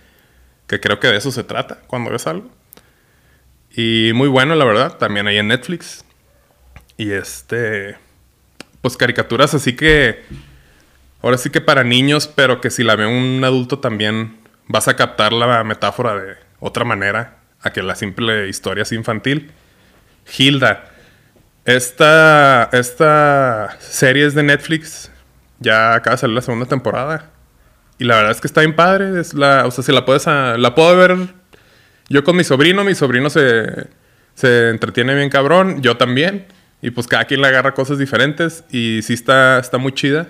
que 0.66 0.80
creo 0.80 1.00
que 1.00 1.08
de 1.08 1.18
eso 1.18 1.32
se 1.32 1.44
trata 1.44 1.80
cuando 1.88 2.10
ves 2.10 2.28
algo. 2.28 2.50
Y 3.76 4.12
muy 4.16 4.28
bueno, 4.28 4.56
la 4.56 4.66
verdad, 4.66 4.98
también 4.98 5.28
ahí 5.28 5.38
en 5.38 5.48
Netflix. 5.48 6.04
Y 6.98 7.12
este, 7.12 7.96
pues 8.82 8.98
caricaturas 8.98 9.54
así 9.54 9.76
que 9.76 10.24
Ahora 11.22 11.38
sí 11.38 11.50
que 11.50 11.62
para 11.62 11.84
niños, 11.84 12.28
pero 12.28 12.62
que 12.62 12.70
si 12.70 12.84
la 12.84 12.96
ve 12.96 13.06
un 13.06 13.44
adulto 13.44 13.80
también 13.80 14.38
vas 14.68 14.88
a 14.88 14.96
captar 14.96 15.34
la 15.34 15.64
metáfora 15.64 16.16
de 16.16 16.36
otra 16.60 16.86
manera 16.86 17.38
a 17.62 17.72
que 17.72 17.82
la 17.82 17.96
simple 17.96 18.48
historia 18.50 18.84
es 18.84 18.92
infantil. 18.92 19.52
Hilda. 20.38 20.92
Esta, 21.66 22.70
esta 22.72 23.78
serie 23.80 24.26
es 24.26 24.36
de 24.36 24.44
Netflix. 24.44 25.12
Ya 25.60 25.96
acaba 25.96 26.16
de 26.16 26.22
salir 26.22 26.36
la 26.36 26.42
segunda 26.42 26.66
temporada. 26.66 27.32
Y 27.98 28.06
la 28.06 28.16
verdad 28.16 28.32
es 28.32 28.42
que 28.42 28.48
está 28.48 28.62
bien 28.62 28.76
padre. 28.76 29.20
Es 29.20 29.34
la, 29.34 29.66
o 29.66 29.72
sea, 29.72 29.84
si 29.84 29.92
la 29.92 30.06
puedes... 30.06 30.26
la 30.26 30.76
puedo 30.76 30.96
ver 30.96 31.18
yo 32.10 32.24
con 32.24 32.38
mi 32.38 32.44
sobrino. 32.44 32.84
Mi 32.84 32.96
sobrino 32.96 33.30
se, 33.30 33.88
se 34.36 34.70
entretiene 34.70 35.16
bien 35.16 35.30
cabrón. 35.30 35.82
Yo 35.82 35.98
también. 35.98 36.46
Y 36.82 36.92
pues 36.92 37.08
cada 37.08 37.26
quien 37.26 37.42
le 37.42 37.48
agarra 37.48 37.74
cosas 37.74 37.98
diferentes. 37.98 38.64
Y 38.72 39.02
sí 39.02 39.14
está, 39.14 39.60
está 39.60 39.78
muy 39.78 39.94
chida. 39.94 40.28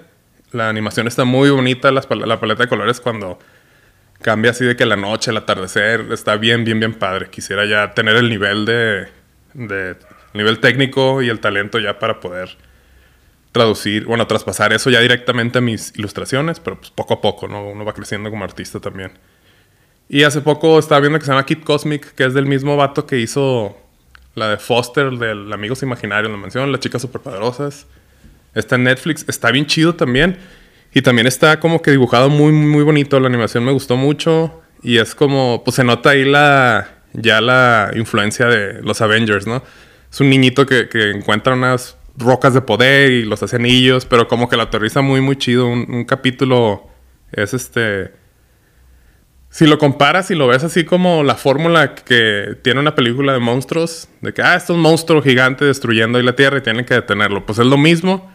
La 0.52 0.70
animación 0.70 1.08
está 1.08 1.26
muy 1.26 1.50
bonita, 1.50 1.92
la, 1.92 2.02
paleta 2.02 2.64
de 2.64 2.68
colores 2.68 3.02
cuando 3.02 3.38
cambia 4.22 4.52
así 4.52 4.66
de 4.66 4.76
que 4.76 4.86
la 4.86 4.96
noche, 4.96 5.32
el 5.32 5.38
atardecer, 5.38 6.06
está 6.12 6.38
bien, 6.38 6.64
bien, 6.64 6.80
bien 6.80 6.94
padre. 6.94 7.30
Quisiera 7.30 7.66
ya 7.66 7.94
tener 7.94 8.16
el 8.16 8.30
nivel 8.30 8.66
de, 8.66 9.08
nivel 10.34 10.60
técnico 10.60 11.22
y 11.22 11.30
el 11.30 11.40
talento 11.40 11.80
ya 11.80 12.00
para 12.00 12.20
poder 12.20 12.58
traducir, 13.52 14.06
bueno, 14.06 14.28
traspasar 14.28 14.72
eso 14.72 14.90
ya 14.90 15.00
directamente 15.00 15.58
a 15.58 15.62
mis 15.62 15.98
ilustraciones, 15.98 16.60
pero 16.60 16.78
pues 16.78 16.92
poco 16.92 17.16
a 17.16 17.22
poco, 17.22 17.48
¿no? 17.48 17.68
Uno 17.68 17.84
va 17.84 17.94
creciendo 17.94 18.30
como 18.30 18.44
artista 18.44 18.80
también. 18.80 19.12
Y 20.10 20.24
hace 20.24 20.42
poco 20.42 20.80
estaba 20.80 21.02
viendo 21.02 21.20
que 21.20 21.26
se 21.26 21.32
llama 21.32 21.46
Kid 21.46 21.64
Cosmic, 21.64 22.14
que 22.14 22.26
es 22.26 22.34
del 22.34 22.46
mismo 22.46 22.78
vato 22.78 23.06
que 23.06 23.20
hizo 23.20 23.78
la 24.36 24.50
de 24.50 24.58
Foster, 24.58 25.12
del 25.12 25.52
Amigos 25.52 25.84
Imaginarios, 25.84 26.32
la 26.32 26.38
mención, 26.38 26.72
las 26.72 26.80
chicas 26.80 27.02
superpoderosas. 27.02 27.88
Está 28.54 28.76
en 28.76 28.84
Netflix. 28.84 29.26
Está 29.28 29.52
bien 29.52 29.66
chido 29.66 29.96
también. 29.96 30.38
Y 30.94 31.02
también 31.02 31.28
está 31.28 31.60
como 31.60 31.82
que 31.82 31.92
dibujado 31.92 32.30
muy, 32.30 32.52
muy 32.52 32.84
bonito. 32.84 33.20
La 33.20 33.28
animación 33.28 33.64
me 33.64 33.72
gustó 33.72 33.98
mucho. 33.98 34.62
Y 34.82 34.98
es 34.98 35.16
como, 35.16 35.64
pues 35.64 35.76
se 35.76 35.84
nota 35.84 36.12
ahí 36.12 36.26
la, 36.26 36.98
ya 37.14 37.42
la 37.42 37.92
influencia 37.96 38.48
de 38.48 38.82
los 38.82 39.02
Avengers, 39.02 39.48
¿no? 39.48 39.64
Es 40.12 40.22
un 40.22 40.30
niñito 40.30 40.66
que, 40.66 40.88
encuentra 41.14 41.54
unas 41.54 41.98
rocas 42.16 42.54
de 42.54 42.62
poder 42.62 43.12
y 43.12 43.26
los 43.26 43.44
hace 43.44 43.58
anillos, 43.58 44.06
pero 44.06 44.28
como 44.28 44.50
que 44.50 44.58
la 44.58 44.64
aterriza 44.64 45.02
muy, 45.02 45.22
muy 45.22 45.36
chido. 45.36 45.68
Un, 45.68 46.06
capítulo 46.06 46.88
es 47.32 47.54
este... 47.54 48.14
Si 49.50 49.66
lo 49.66 49.78
comparas 49.78 50.30
y 50.30 50.36
lo 50.36 50.46
ves 50.48 50.64
así 50.64 50.84
como 50.84 51.24
la 51.24 51.36
fórmula 51.36 51.96
que 51.96 52.58
tiene 52.64 52.80
una 52.80 52.96
película 52.96 53.34
de 53.34 53.40
monstruos, 53.40 54.10
de 54.22 54.34
que, 54.34 54.42
ah, 54.42 54.56
esto 54.56 54.74
es 54.74 54.78
un 54.78 54.82
monstruo 54.82 55.22
gigante 55.22 55.66
destruyendo 55.66 56.18
ahí 56.18 56.24
la 56.24 56.36
Tierra 56.36 56.58
y 56.58 56.62
tienen 56.62 56.86
que 56.86 56.94
detenerlo. 56.94 57.46
Pues 57.46 57.58
es 57.58 57.66
lo 57.66 57.78
mismo, 57.78 58.30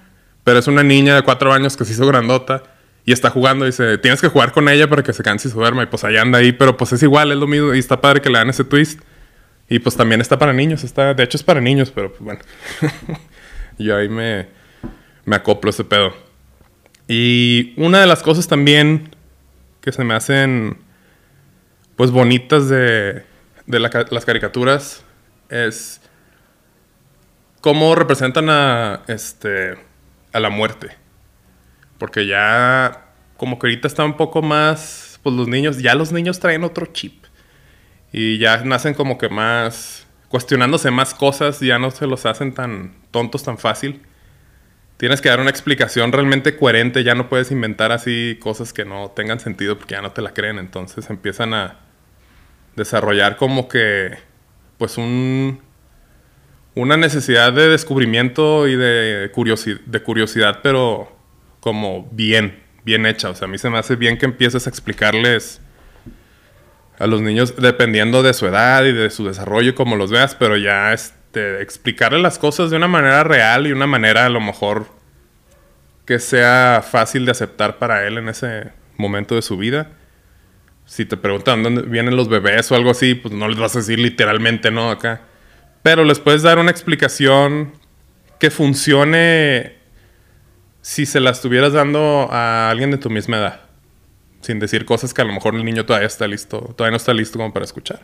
pero 0.44 0.58
es 0.58 0.66
una 0.66 0.82
niña 0.82 1.14
de 1.14 1.22
cuatro 1.22 1.52
años 1.52 1.76
que 1.76 1.84
se 1.84 1.92
hizo 1.92 2.06
grandota 2.06 2.62
y 3.04 3.12
está 3.12 3.30
jugando 3.30 3.64
dice, 3.64 3.98
tienes 3.98 4.20
que 4.20 4.28
jugar 4.28 4.52
con 4.52 4.68
ella 4.68 4.88
para 4.88 5.02
que 5.02 5.12
se 5.12 5.22
canse 5.22 5.48
y 5.48 5.50
se 5.50 5.56
duerma. 5.56 5.82
Y 5.82 5.86
pues 5.86 6.04
allá 6.04 6.22
anda 6.22 6.38
ahí, 6.38 6.52
pero 6.52 6.76
pues 6.76 6.92
es 6.92 7.02
igual, 7.02 7.32
es 7.32 7.38
lo 7.38 7.46
mismo. 7.46 7.74
Y 7.74 7.78
está 7.78 8.00
padre 8.00 8.20
que 8.20 8.30
le 8.30 8.38
dan 8.38 8.50
ese 8.50 8.64
twist. 8.64 9.00
Y 9.68 9.78
pues 9.80 9.96
también 9.96 10.20
está 10.20 10.38
para 10.38 10.52
niños, 10.52 10.84
está, 10.84 11.14
de 11.14 11.22
hecho 11.22 11.36
es 11.36 11.42
para 11.42 11.60
niños, 11.60 11.90
pero 11.90 12.10
pues 12.10 12.20
bueno. 12.20 12.40
Yo 13.78 13.96
ahí 13.96 14.08
me, 14.08 14.48
me 15.24 15.36
acoplo 15.36 15.70
ese 15.70 15.84
pedo. 15.84 16.12
Y 17.08 17.74
una 17.76 18.00
de 18.00 18.06
las 18.06 18.22
cosas 18.22 18.46
también 18.46 19.14
que 19.80 19.90
se 19.90 20.04
me 20.04 20.14
hacen 20.14 20.78
pues 21.96 22.10
bonitas 22.10 22.68
de, 22.68 23.24
de 23.66 23.80
las 23.80 24.24
caricaturas 24.24 25.04
es 25.48 26.00
cómo 27.60 27.94
representan 27.94 28.48
a 28.48 29.02
este 29.08 29.76
a 30.32 30.40
la 30.40 30.50
muerte. 30.50 30.96
Porque 31.98 32.26
ya, 32.26 33.06
como 33.36 33.58
que 33.58 33.66
ahorita 33.66 33.88
está 33.88 34.04
un 34.04 34.16
poco 34.16 34.42
más, 34.42 35.20
pues 35.22 35.34
los 35.34 35.48
niños, 35.48 35.78
ya 35.78 35.94
los 35.94 36.12
niños 36.12 36.40
traen 36.40 36.64
otro 36.64 36.86
chip. 36.86 37.24
Y 38.12 38.38
ya 38.38 38.64
nacen 38.64 38.94
como 38.94 39.18
que 39.18 39.28
más, 39.28 40.06
cuestionándose 40.28 40.90
más 40.90 41.14
cosas, 41.14 41.60
ya 41.60 41.78
no 41.78 41.90
se 41.90 42.06
los 42.06 42.26
hacen 42.26 42.52
tan 42.54 42.94
tontos 43.10 43.42
tan 43.44 43.58
fácil. 43.58 44.02
Tienes 44.96 45.20
que 45.20 45.28
dar 45.28 45.40
una 45.40 45.50
explicación 45.50 46.12
realmente 46.12 46.56
coherente, 46.56 47.02
ya 47.04 47.14
no 47.14 47.28
puedes 47.28 47.50
inventar 47.50 47.90
así 47.90 48.38
cosas 48.40 48.72
que 48.72 48.84
no 48.84 49.10
tengan 49.10 49.40
sentido 49.40 49.76
porque 49.78 49.94
ya 49.94 50.02
no 50.02 50.12
te 50.12 50.22
la 50.22 50.34
creen. 50.34 50.58
Entonces 50.58 51.10
empiezan 51.10 51.54
a 51.54 51.80
desarrollar 52.76 53.36
como 53.36 53.68
que, 53.68 54.18
pues 54.78 54.98
un, 54.98 55.60
una 56.74 56.96
necesidad 56.96 57.52
de 57.52 57.68
descubrimiento 57.68 58.66
y 58.66 58.76
de, 58.76 59.30
de 59.30 60.02
curiosidad, 60.02 60.60
pero 60.62 61.14
como 61.60 62.08
bien, 62.10 62.62
bien 62.84 63.06
hecha. 63.06 63.30
O 63.30 63.34
sea, 63.34 63.46
a 63.46 63.48
mí 63.50 63.58
se 63.58 63.68
me 63.70 63.78
hace 63.78 63.96
bien 63.96 64.16
que 64.18 64.24
empieces 64.24 64.66
a 64.66 64.70
explicarles 64.70 65.60
a 66.98 67.06
los 67.06 67.20
niños, 67.20 67.56
dependiendo 67.56 68.22
de 68.22 68.32
su 68.32 68.46
edad 68.46 68.84
y 68.84 68.92
de 68.92 69.10
su 69.10 69.26
desarrollo, 69.26 69.74
como 69.74 69.96
los 69.96 70.10
veas, 70.10 70.34
pero 70.34 70.56
ya 70.56 70.92
este, 70.92 71.60
explicarles 71.60 72.22
las 72.22 72.38
cosas 72.38 72.70
de 72.70 72.76
una 72.76 72.88
manera 72.88 73.24
real 73.24 73.66
y 73.66 73.72
una 73.72 73.86
manera 73.86 74.26
a 74.26 74.28
lo 74.28 74.40
mejor 74.40 74.86
que 76.06 76.18
sea 76.18 76.84
fácil 76.88 77.24
de 77.26 77.32
aceptar 77.32 77.78
para 77.78 78.06
él 78.06 78.18
en 78.18 78.28
ese 78.28 78.72
momento 78.96 79.34
de 79.34 79.42
su 79.42 79.56
vida. 79.56 79.90
Si 80.84 81.04
te 81.04 81.16
preguntan 81.16 81.62
dónde 81.62 81.82
vienen 81.82 82.16
los 82.16 82.28
bebés 82.28 82.70
o 82.72 82.76
algo 82.76 82.90
así, 82.90 83.14
pues 83.14 83.32
no 83.34 83.48
les 83.48 83.58
vas 83.58 83.74
a 83.76 83.80
decir 83.80 83.98
literalmente 83.98 84.70
no 84.70 84.90
acá 84.90 85.22
pero 85.82 86.04
les 86.04 86.20
puedes 86.20 86.42
dar 86.42 86.58
una 86.58 86.70
explicación 86.70 87.72
que 88.38 88.50
funcione 88.50 89.76
si 90.80 91.06
se 91.06 91.20
la 91.20 91.30
estuvieras 91.30 91.72
dando 91.72 92.28
a 92.30 92.70
alguien 92.70 92.90
de 92.90 92.98
tu 92.98 93.08
misma 93.10 93.38
edad. 93.38 93.60
Sin 94.40 94.58
decir 94.58 94.84
cosas 94.84 95.14
que 95.14 95.22
a 95.22 95.24
lo 95.24 95.32
mejor 95.32 95.54
el 95.54 95.64
niño 95.64 95.86
todavía 95.86 96.08
está 96.08 96.26
listo, 96.26 96.58
todavía 96.76 96.90
no 96.90 96.96
está 96.96 97.14
listo 97.14 97.38
como 97.38 97.52
para 97.52 97.64
escuchar. 97.64 98.00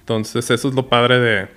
Entonces, 0.00 0.48
eso 0.50 0.68
es 0.68 0.74
lo 0.74 0.88
padre 0.88 1.18
de, 1.18 1.48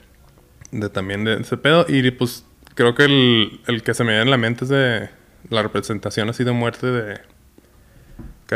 de 0.72 0.90
también 0.90 1.24
de 1.24 1.36
ese 1.36 1.58
pedo. 1.58 1.86
Y 1.88 2.10
pues 2.10 2.44
creo 2.74 2.96
que 2.96 3.04
el, 3.04 3.62
el, 3.68 3.84
que 3.84 3.94
se 3.94 4.04
me 4.04 4.12
viene 4.12 4.24
en 4.24 4.32
la 4.32 4.38
mente 4.38 4.66
es 4.66 4.70
de 4.70 5.10
la 5.50 5.62
representación 5.62 6.30
así 6.30 6.44
de 6.44 6.52
muerte 6.52 6.88
de. 6.88 7.20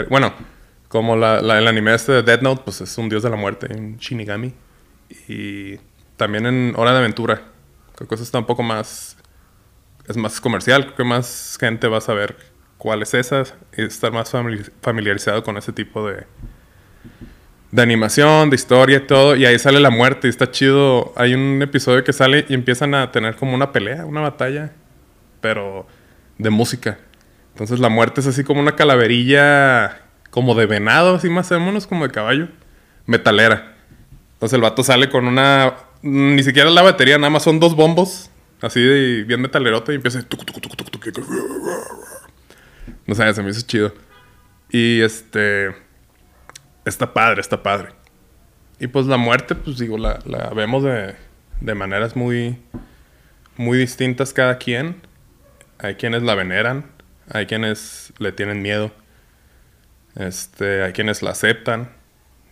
Bueno, 0.09 0.33
como 0.87 1.15
la, 1.15 1.37
el 1.39 1.67
anime 1.67 1.93
este 1.93 2.11
de 2.11 2.23
Dead 2.23 2.41
Note, 2.41 2.63
pues 2.65 2.81
es 2.81 2.97
un 2.97 3.09
dios 3.09 3.21
de 3.21 3.29
la 3.29 3.35
muerte, 3.35 3.67
un 3.75 3.97
Shinigami. 3.97 4.53
Y 5.27 5.77
también 6.23 6.45
en 6.45 6.73
Hora 6.77 6.93
de 6.93 6.99
Aventura. 6.99 7.41
Creo 7.95 8.07
que 8.07 8.15
eso 8.15 8.23
está 8.23 8.39
un 8.39 8.45
poco 8.45 8.63
más. 8.63 9.17
Es 10.07 10.15
más 10.15 10.39
comercial. 10.39 10.85
Creo 10.85 10.95
que 10.95 11.03
más 11.03 11.57
gente 11.59 11.89
va 11.89 11.97
a 11.97 12.01
saber 12.01 12.37
cuál 12.77 13.01
es 13.01 13.13
esa. 13.13 13.43
Y 13.75 13.83
estar 13.83 14.13
más 14.13 14.31
familiarizado 14.81 15.43
con 15.43 15.57
ese 15.57 15.73
tipo 15.73 16.07
de. 16.07 16.25
De 17.71 17.81
animación, 17.81 18.49
de 18.49 18.55
historia 18.55 18.97
y 18.97 19.01
todo. 19.01 19.35
Y 19.35 19.45
ahí 19.45 19.59
sale 19.59 19.81
la 19.81 19.89
muerte. 19.89 20.27
Y 20.27 20.29
está 20.29 20.49
chido. 20.49 21.11
Hay 21.17 21.33
un 21.33 21.61
episodio 21.61 22.05
que 22.05 22.13
sale 22.13 22.45
y 22.47 22.53
empiezan 22.53 22.95
a 22.95 23.11
tener 23.11 23.35
como 23.35 23.53
una 23.53 23.73
pelea, 23.73 24.05
una 24.05 24.21
batalla. 24.21 24.71
Pero 25.41 25.87
de 26.37 26.49
música. 26.51 26.99
Entonces 27.51 27.81
la 27.81 27.89
muerte 27.89 28.21
es 28.21 28.27
así 28.27 28.45
como 28.45 28.61
una 28.61 28.77
calaverilla. 28.77 29.99
Como 30.29 30.55
de 30.55 30.67
venado, 30.67 31.15
así 31.15 31.29
más 31.29 31.51
o 31.51 31.59
menos, 31.59 31.85
como 31.85 32.07
de 32.07 32.13
caballo. 32.13 32.47
Metalera. 33.07 33.73
Entonces 34.35 34.55
el 34.55 34.61
vato 34.61 34.83
sale 34.83 35.09
con 35.09 35.27
una 35.27 35.73
ni 36.03 36.43
siquiera 36.43 36.69
la 36.69 36.81
batería, 36.81 37.17
nada 37.17 37.29
más 37.29 37.43
son 37.43 37.59
dos 37.59 37.75
bombos, 37.75 38.29
así 38.61 38.81
de 38.81 39.23
bien 39.23 39.41
metalerote, 39.41 39.93
y 39.93 39.95
empieza. 39.95 40.19
No 43.07 43.15
sé, 43.15 43.33
se 43.33 43.41
me 43.41 43.49
hizo 43.49 43.61
chido. 43.61 43.93
Y 44.69 45.01
este. 45.01 45.75
Está 46.85 47.13
padre, 47.13 47.39
está 47.39 47.63
padre. 47.63 47.89
Y 48.79 48.87
pues 48.87 49.05
la 49.05 49.15
muerte, 49.17 49.55
pues 49.55 49.77
digo, 49.77 49.97
la, 49.97 50.19
la 50.25 50.49
vemos 50.49 50.83
de, 50.83 51.15
de 51.61 51.75
maneras 51.75 52.15
muy. 52.15 52.59
Muy 53.55 53.77
distintas 53.77 54.33
cada 54.33 54.57
quien. 54.57 55.01
Hay 55.77 55.95
quienes 55.95 56.23
la 56.23 56.35
veneran, 56.35 56.85
hay 57.29 57.45
quienes 57.45 58.13
le 58.17 58.31
tienen 58.31 58.61
miedo. 58.61 58.91
Este, 60.15 60.83
hay 60.83 60.93
quienes 60.93 61.21
la 61.21 61.31
aceptan, 61.31 61.91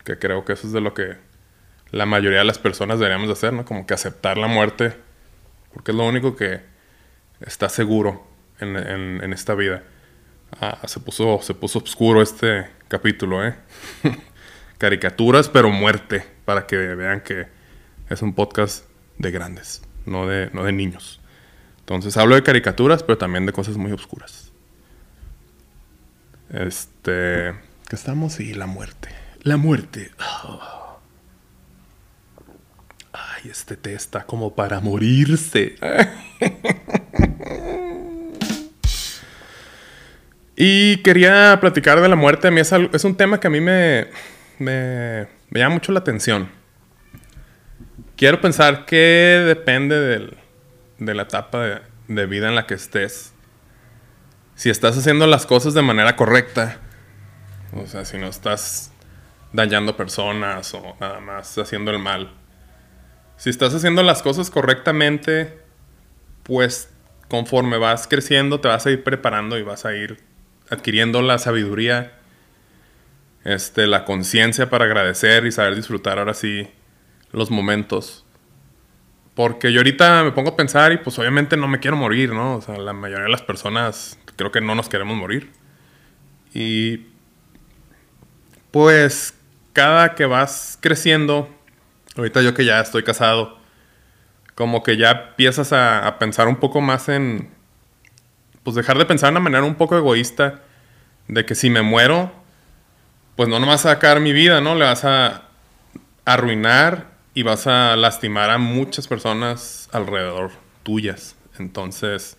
que 0.03 0.17
creo 0.17 0.45
que 0.45 0.53
eso 0.53 0.67
es 0.67 0.73
de 0.73 0.81
lo 0.81 0.93
que 0.93 1.17
la 1.91 2.05
mayoría 2.05 2.39
de 2.39 2.45
las 2.45 2.59
personas 2.59 2.99
deberíamos 2.99 3.27
de 3.27 3.33
hacer, 3.33 3.53
¿no? 3.53 3.65
Como 3.65 3.85
que 3.85 3.93
aceptar 3.93 4.37
la 4.37 4.47
muerte, 4.47 4.95
porque 5.73 5.91
es 5.91 5.97
lo 5.97 6.07
único 6.07 6.35
que 6.35 6.61
está 7.41 7.69
seguro 7.69 8.25
en, 8.59 9.33
esta 9.33 9.55
vida. 9.55 9.83
Ah, 10.59 10.79
se 10.85 10.99
puso, 10.99 11.41
se 11.41 11.53
puso 11.53 11.79
oscuro 11.79 12.21
este 12.21 12.67
capítulo, 12.87 13.45
¿eh? 13.45 13.55
Caricaturas, 14.77 15.49
pero 15.49 15.69
muerte, 15.69 16.25
para 16.45 16.65
que 16.65 16.75
vean 16.77 17.21
que 17.21 17.47
es 18.09 18.21
un 18.21 18.33
podcast 18.33 18.85
de 19.17 19.31
grandes, 19.31 19.81
no 20.05 20.27
de, 20.27 20.49
no 20.53 20.63
de 20.63 20.71
niños. 20.71 21.19
Entonces 21.79 22.15
hablo 22.17 22.35
de 22.35 22.43
caricaturas, 22.43 23.03
pero 23.03 23.17
también 23.17 23.45
de 23.45 23.53
cosas 23.53 23.77
muy 23.77 23.91
oscuras. 23.91 24.51
Este. 26.49 27.53
¿Qué 27.87 27.95
estamos? 27.95 28.39
Y 28.39 28.53
la 28.53 28.65
muerte. 28.65 29.09
La 29.43 29.57
muerte. 29.57 30.11
Ay, 33.43 33.49
este 33.49 33.75
té 33.75 33.93
está 33.93 34.25
como 34.25 34.55
para 34.55 34.79
morirse. 34.79 35.75
y 40.55 40.97
quería 40.97 41.57
platicar 41.59 42.01
de 42.01 42.09
la 42.09 42.15
muerte. 42.15 42.47
A 42.49 42.51
mí 42.51 42.61
es, 42.61 42.71
es 42.71 43.03
un 43.03 43.15
tema 43.15 43.39
que 43.39 43.47
a 43.47 43.49
mí 43.49 43.61
me, 43.61 44.07
me, 44.59 45.27
llama 45.51 45.75
mucho 45.75 45.91
la 45.91 45.99
atención. 45.99 46.49
Quiero 48.15 48.41
pensar 48.41 48.85
que 48.85 49.43
depende 49.47 49.99
del, 49.99 50.37
de 50.99 51.13
la 51.15 51.23
etapa 51.23 51.81
de, 52.07 52.25
vida 52.25 52.47
en 52.47 52.55
la 52.55 52.67
que 52.67 52.75
estés. 52.75 53.33
Si 54.55 54.69
estás 54.69 54.97
haciendo 54.97 55.25
las 55.25 55.45
cosas 55.47 55.73
de 55.73 55.81
manera 55.81 56.15
correcta, 56.15 56.77
o 57.73 57.87
sea, 57.87 58.05
si 58.05 58.17
no 58.19 58.27
estás 58.27 58.91
dañando 59.53 59.97
personas 59.97 60.73
o 60.75 60.95
nada 60.99 61.19
más 61.19 61.57
haciendo 61.57 61.89
el 61.89 61.97
mal. 61.97 62.40
Si 63.41 63.49
estás 63.49 63.73
haciendo 63.73 64.03
las 64.03 64.21
cosas 64.21 64.51
correctamente, 64.51 65.57
pues 66.43 66.91
conforme 67.27 67.79
vas 67.79 68.05
creciendo 68.05 68.59
te 68.59 68.67
vas 68.67 68.85
a 68.85 68.91
ir 68.91 69.03
preparando 69.03 69.57
y 69.57 69.63
vas 69.63 69.83
a 69.83 69.95
ir 69.95 70.19
adquiriendo 70.69 71.23
la 71.23 71.39
sabiduría, 71.39 72.19
este, 73.43 73.87
la 73.87 74.05
conciencia 74.05 74.69
para 74.69 74.85
agradecer 74.85 75.47
y 75.47 75.51
saber 75.51 75.75
disfrutar 75.75 76.19
ahora 76.19 76.35
sí 76.35 76.67
los 77.31 77.49
momentos. 77.49 78.27
Porque 79.33 79.73
yo 79.73 79.79
ahorita 79.79 80.23
me 80.23 80.33
pongo 80.33 80.51
a 80.51 80.55
pensar 80.55 80.91
y 80.91 80.97
pues 80.97 81.17
obviamente 81.17 81.57
no 81.57 81.67
me 81.67 81.79
quiero 81.79 81.97
morir, 81.97 82.33
¿no? 82.33 82.57
O 82.57 82.61
sea, 82.61 82.77
la 82.77 82.93
mayoría 82.93 83.23
de 83.23 83.31
las 83.31 83.41
personas 83.41 84.19
creo 84.35 84.51
que 84.51 84.61
no 84.61 84.75
nos 84.75 84.87
queremos 84.87 85.17
morir. 85.17 85.49
Y 86.53 87.07
pues 88.69 89.33
cada 89.73 90.13
que 90.13 90.27
vas 90.27 90.77
creciendo, 90.79 91.49
ahorita 92.15 92.41
yo 92.41 92.53
que 92.53 92.65
ya 92.65 92.79
estoy 92.79 93.03
casado, 93.03 93.57
como 94.55 94.83
que 94.83 94.97
ya 94.97 95.11
empiezas 95.11 95.73
a, 95.73 96.17
pensar 96.19 96.47
un 96.47 96.57
poco 96.57 96.81
más 96.81 97.09
en, 97.09 97.49
pues 98.63 98.75
dejar 98.75 98.97
de 98.97 99.05
pensar 99.05 99.29
de 99.29 99.31
una 99.31 99.39
manera 99.39 99.63
un 99.63 99.75
poco 99.75 99.97
egoísta, 99.97 100.61
de 101.27 101.45
que 101.45 101.55
si 101.55 101.69
me 101.69 101.81
muero, 101.81 102.31
pues 103.35 103.47
no 103.49 103.59
nomás 103.59 103.85
a 103.85 103.93
sacar 103.93 104.19
mi 104.19 104.33
vida, 104.33 104.61
¿no? 104.61 104.75
Le 104.75 104.85
vas 104.85 105.05
a 105.05 105.43
arruinar 106.25 107.11
y 107.33 107.43
vas 107.43 107.67
a 107.67 107.95
lastimar 107.95 108.49
a 108.49 108.57
muchas 108.57 109.07
personas 109.07 109.89
alrededor 109.91 110.51
tuyas. 110.83 111.35
Entonces, 111.57 112.37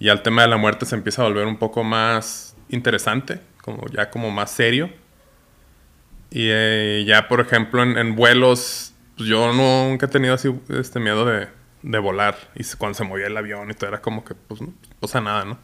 ya 0.00 0.12
el 0.12 0.22
tema 0.22 0.42
de 0.42 0.48
la 0.48 0.56
muerte 0.56 0.86
se 0.86 0.94
empieza 0.94 1.22
a 1.22 1.26
volver 1.26 1.46
un 1.46 1.58
poco 1.58 1.84
más 1.84 2.56
interesante, 2.68 3.40
como 3.62 3.86
ya 3.88 4.10
como 4.10 4.30
más 4.30 4.50
serio. 4.50 4.90
Y 6.30 6.48
eh, 6.50 7.04
ya, 7.06 7.28
por 7.28 7.40
ejemplo, 7.40 7.82
en, 7.82 8.14
vuelos, 8.14 8.92
pues 9.16 9.28
yo 9.28 9.52
nunca 9.52 10.06
he 10.06 10.08
tenido 10.08 10.34
así 10.34 10.54
este 10.68 11.00
miedo 11.00 11.24
de, 11.24 11.48
de, 11.82 11.98
volar. 11.98 12.36
Y 12.54 12.64
cuando 12.76 12.96
se 12.96 13.04
movía 13.04 13.26
el 13.26 13.36
avión 13.36 13.70
y 13.70 13.74
todo 13.74 13.88
era 13.88 14.02
como 14.02 14.24
que, 14.24 14.34
pues, 14.34 14.60
pasa 15.00 15.20
nada, 15.20 15.44
¿no? 15.44 15.58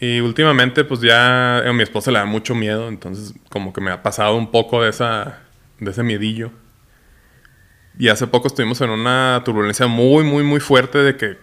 Y 0.00 0.20
últimamente, 0.20 0.84
pues 0.84 1.00
ya 1.00 1.58
a 1.58 1.72
mi 1.72 1.82
esposa 1.82 2.10
le 2.10 2.18
da 2.18 2.24
mucho 2.24 2.54
miedo, 2.54 2.88
entonces 2.88 3.34
como 3.48 3.72
que 3.72 3.80
me 3.80 3.90
ha 3.90 4.02
pasado 4.02 4.36
un 4.36 4.50
poco 4.50 4.82
de, 4.82 4.90
esa, 4.90 5.38
de 5.78 5.90
ese 5.90 6.02
miedillo. 6.02 6.50
Y 7.98 8.08
hace 8.08 8.26
poco 8.26 8.48
estuvimos 8.48 8.80
en 8.80 8.90
una 8.90 9.42
turbulencia 9.44 9.86
muy, 9.86 10.24
muy, 10.24 10.42
muy 10.42 10.60
fuerte 10.60 10.98
de 10.98 11.16
que, 11.16 11.38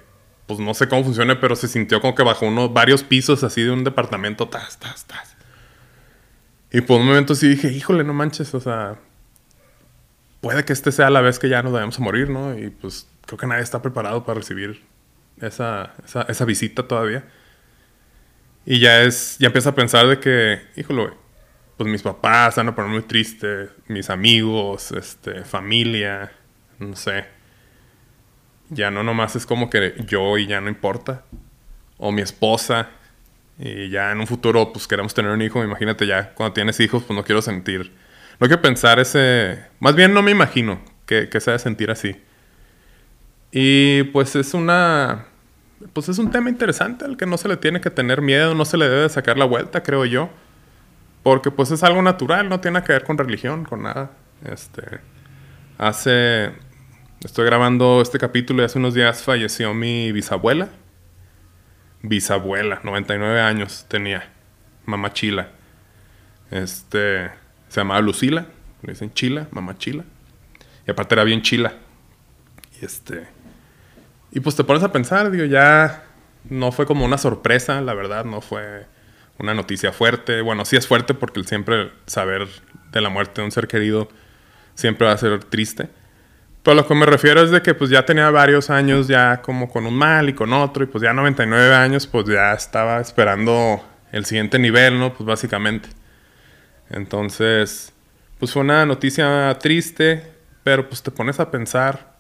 pues 0.48 0.60
no 0.60 0.74
sé 0.74 0.90
cómo 0.90 1.04
funciona, 1.04 1.40
pero 1.40 1.56
se 1.56 1.68
sintió 1.68 2.02
como 2.02 2.14
que 2.14 2.24
bajó 2.24 2.46
unos 2.46 2.74
varios 2.74 3.04
pisos 3.04 3.44
así 3.44 3.64
de 3.64 3.72
un 3.72 3.84
departamento, 3.84 4.48
tas, 4.50 4.78
tas, 4.78 5.06
tas. 5.06 5.31
Y 6.72 6.82
por 6.82 7.02
un 7.02 7.08
momento 7.08 7.36
sí 7.36 7.50
dije, 7.50 7.72
híjole, 7.72 8.04
no 8.04 8.14
manches, 8.14 8.54
o 8.54 8.60
sea, 8.60 8.98
puede 10.40 10.64
que 10.66 10.74
este 10.74 10.92
sea 10.92 11.10
la 11.10 11.22
vez 11.22 11.38
que 11.38 11.50
ya 11.50 11.62
nos 11.64 11.74
vayamos 11.74 12.00
a 12.00 12.02
morir, 12.02 12.30
¿no? 12.30 12.58
Y 12.58 12.70
pues 12.70 13.08
creo 13.26 13.38
que 13.38 13.48
nadie 13.48 13.64
está 13.64 13.82
preparado 13.82 14.24
para 14.24 14.40
recibir 14.40 14.82
esa, 15.42 15.94
esa, 16.06 16.24
esa 16.24 16.46
visita 16.46 16.88
todavía. 16.88 17.26
Y 18.66 18.80
ya 18.80 19.02
es, 19.02 19.38
ya 19.40 19.48
empieza 19.48 19.72
a 19.72 19.76
pensar 19.76 20.08
de 20.08 20.20
que, 20.20 20.62
híjole, 20.76 21.12
pues 21.78 21.90
mis 21.90 22.04
papás 22.04 22.56
van 22.56 22.70
a 22.70 22.76
poner 22.76 22.92
muy 22.92 23.02
triste, 23.02 23.70
mis 23.88 24.10
amigos, 24.10 24.92
este, 24.92 25.44
familia, 25.44 26.32
no 26.80 26.96
sé. 26.96 27.26
Ya 28.70 28.92
no 28.92 29.04
nomás 29.04 29.36
es 29.36 29.46
como 29.46 29.70
que 29.70 29.96
yo 30.08 30.38
y 30.38 30.48
ya 30.48 30.62
no 30.62 30.70
importa. 30.70 31.24
O 31.98 32.12
mi 32.12 32.22
esposa. 32.22 32.90
Y 33.64 33.90
ya 33.90 34.12
en 34.12 34.20
un 34.20 34.28
futuro 34.28 34.74
pues 34.74 34.88
queremos 34.88 35.14
tener 35.14 35.32
un 35.32 35.42
hijo. 35.42 35.64
Imagínate 35.64 36.08
ya 36.08 36.34
cuando 36.34 36.54
tienes 36.54 36.80
hijos 36.80 37.04
pues 37.04 37.16
no 37.16 37.24
quiero 37.24 37.42
sentir. 37.42 37.94
No 38.40 38.48
quiero 38.48 38.62
pensar 38.62 39.00
ese... 39.00 39.64
Más 39.80 39.96
bien 39.96 40.14
no 40.14 40.24
me 40.24 40.32
imagino 40.32 40.82
que, 41.06 41.30
que 41.30 41.40
se 41.40 41.58
sentir 41.60 41.92
así. 41.92 42.16
Y 43.52 44.04
pues 44.06 44.36
es 44.36 44.54
una... 44.54 45.26
Pues 45.94 46.10
es 46.10 46.18
un 46.18 46.32
tema 46.32 46.50
interesante 46.50 47.06
al 47.06 47.18
que 47.18 47.26
no 47.26 47.38
se 47.38 47.48
le 47.48 47.58
tiene 47.58 47.82
que 47.82 47.90
tener 47.90 48.22
miedo, 48.22 48.56
no 48.56 48.66
se 48.66 48.78
le 48.78 48.90
debe 48.90 49.10
sacar 49.10 49.38
la 49.38 49.46
vuelta, 49.46 49.84
creo 49.84 50.06
yo. 50.06 50.30
Porque 51.24 51.52
pues 51.52 51.70
es 51.72 51.84
algo 51.84 52.02
natural, 52.02 52.50
no 52.50 52.60
tiene 52.60 52.82
que 52.84 52.94
ver 52.94 53.04
con 53.04 53.18
religión, 53.18 53.64
con 53.66 53.84
nada. 53.84 54.12
Este, 54.44 55.00
hace 55.78 56.52
Estoy 57.24 57.46
grabando 57.46 58.02
este 58.02 58.18
capítulo 58.18 58.64
y 58.64 58.66
hace 58.66 58.80
unos 58.80 58.96
días 58.96 59.22
falleció 59.22 59.76
mi 59.76 60.12
bisabuela. 60.12 60.70
Bisabuela, 62.04 62.80
99 62.84 63.42
años 63.42 63.86
tenía. 63.88 64.30
Mamá 64.86 65.14
Chila. 65.14 65.50
Este, 66.50 67.30
se 67.70 67.82
llamaba 67.82 68.02
Lucila. 68.02 68.48
Le 68.82 68.94
dicen 68.94 69.14
Chila, 69.14 69.48
mamá 69.52 69.78
Chila. 69.78 70.04
Y 70.88 70.92
aparte 70.92 71.16
era 71.16 71.24
bien 71.24 71.42
chila. 71.42 71.74
Y 72.82 72.86
este. 72.86 73.28
Y 74.32 74.40
pues 74.40 74.56
te 74.56 74.64
pones 74.64 74.84
a 74.84 74.92
pensar, 74.92 75.30
digo, 75.30 75.46
ya 75.46 76.04
no 76.50 76.72
fue 76.72 76.86
como 76.86 77.06
una 77.06 77.18
sorpresa, 77.18 77.82
la 77.82 77.94
verdad, 77.94 78.26
no 78.26 78.42
fue 78.42 78.86
una 79.38 79.54
noticia 79.54 79.92
fuerte. 79.92 80.42
Bueno, 80.42 80.66
sí 80.66 80.76
es 80.76 80.88
fuerte 80.88 81.14
porque 81.14 81.44
siempre 81.44 81.92
saber 82.06 82.48
de 82.92 83.02
la 83.02 83.10
muerte 83.10 83.42
de 83.42 83.46
un 83.46 83.52
ser 83.52 83.68
querido 83.68 84.10
siempre 84.76 85.08
va 85.08 85.14
a 85.14 85.18
ser 85.18 85.44
triste. 85.44 85.90
Pero 86.64 86.76
lo 86.76 86.88
que 86.88 86.94
me 86.94 87.06
refiero 87.06 87.42
es 87.42 87.50
de 87.50 87.62
que 87.62 87.74
pues 87.74 87.90
ya 87.90 88.06
tenía 88.06 88.30
varios 88.30 88.70
años 88.70 89.08
ya 89.08 89.42
como 89.42 89.70
con 89.70 89.88
un 89.88 89.96
mal 89.96 90.30
y 90.30 90.34
con 90.34 90.54
otro 90.54 90.84
y 90.84 90.88
pues 90.88 91.04
ya 91.04 91.12
99 91.12 91.74
años 91.74 92.06
pues 92.06 92.28
ya 92.28 92.54
estaba 92.54 93.00
esperando 93.00 93.84
el 94.12 94.26
siguiente 94.26 94.60
nivel, 94.60 95.00
¿no? 95.00 95.14
Pues 95.14 95.26
básicamente. 95.26 95.90
Entonces, 96.90 97.94
pues 98.38 98.52
fue 98.54 98.62
una 98.62 98.86
noticia 98.86 99.58
triste, 99.60 100.24
pero 100.64 100.88
pues 100.88 101.02
te 101.02 101.10
pones 101.10 101.40
a 101.40 101.50
pensar, 101.50 102.18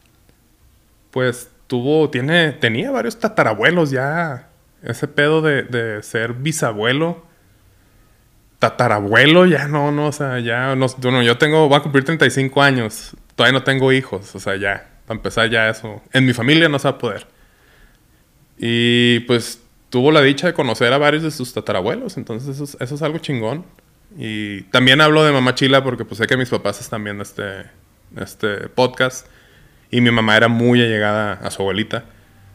pues 1.11 1.49
tuvo, 1.67 2.09
tiene, 2.09 2.53
tenía 2.53 2.89
varios 2.89 3.19
tatarabuelos 3.19 3.91
ya, 3.91 4.49
ese 4.81 5.07
pedo 5.07 5.41
de, 5.41 5.63
de 5.63 6.01
ser 6.01 6.33
bisabuelo 6.33 7.29
tatarabuelo, 8.61 9.47
ya 9.47 9.67
no, 9.67 9.91
no, 9.91 10.05
o 10.05 10.11
sea, 10.11 10.39
ya, 10.39 10.75
no, 10.75 10.85
bueno, 10.99 11.23
yo 11.23 11.39
tengo, 11.39 11.67
voy 11.67 11.79
a 11.79 11.81
cumplir 11.81 12.05
35 12.05 12.61
años, 12.61 13.15
todavía 13.35 13.59
no 13.59 13.63
tengo 13.63 13.91
hijos, 13.91 14.35
o 14.35 14.39
sea, 14.39 14.55
ya, 14.55 14.89
para 15.05 15.17
empezar 15.17 15.49
ya 15.49 15.69
eso, 15.69 16.01
en 16.13 16.25
mi 16.25 16.33
familia 16.33 16.69
no 16.69 16.79
se 16.79 16.87
va 16.87 16.95
a 16.95 16.97
poder. 16.97 17.27
Y 18.57 19.21
pues 19.21 19.61
tuvo 19.89 20.11
la 20.11 20.21
dicha 20.21 20.47
de 20.47 20.53
conocer 20.53 20.93
a 20.93 20.97
varios 20.97 21.23
de 21.23 21.31
sus 21.31 21.53
tatarabuelos, 21.53 22.17
entonces 22.17 22.59
eso, 22.59 22.95
es 22.95 23.01
algo 23.01 23.17
chingón. 23.19 23.65
Y 24.17 24.63
también 24.63 24.99
hablo 24.99 25.23
de 25.23 25.31
mamá 25.31 25.55
Chila 25.55 25.83
porque 25.83 26.03
pues 26.03 26.17
sé 26.17 26.27
que 26.27 26.35
mis 26.35 26.49
papás 26.49 26.81
están 26.81 27.03
viendo 27.03 27.23
este, 27.23 27.63
este 28.17 28.67
podcast 28.67 29.27
y 29.89 30.01
mi 30.01 30.11
mamá 30.11 30.35
era 30.35 30.47
muy 30.49 30.81
allegada 30.81 31.33
a 31.33 31.49
su 31.49 31.61
abuelita, 31.61 32.05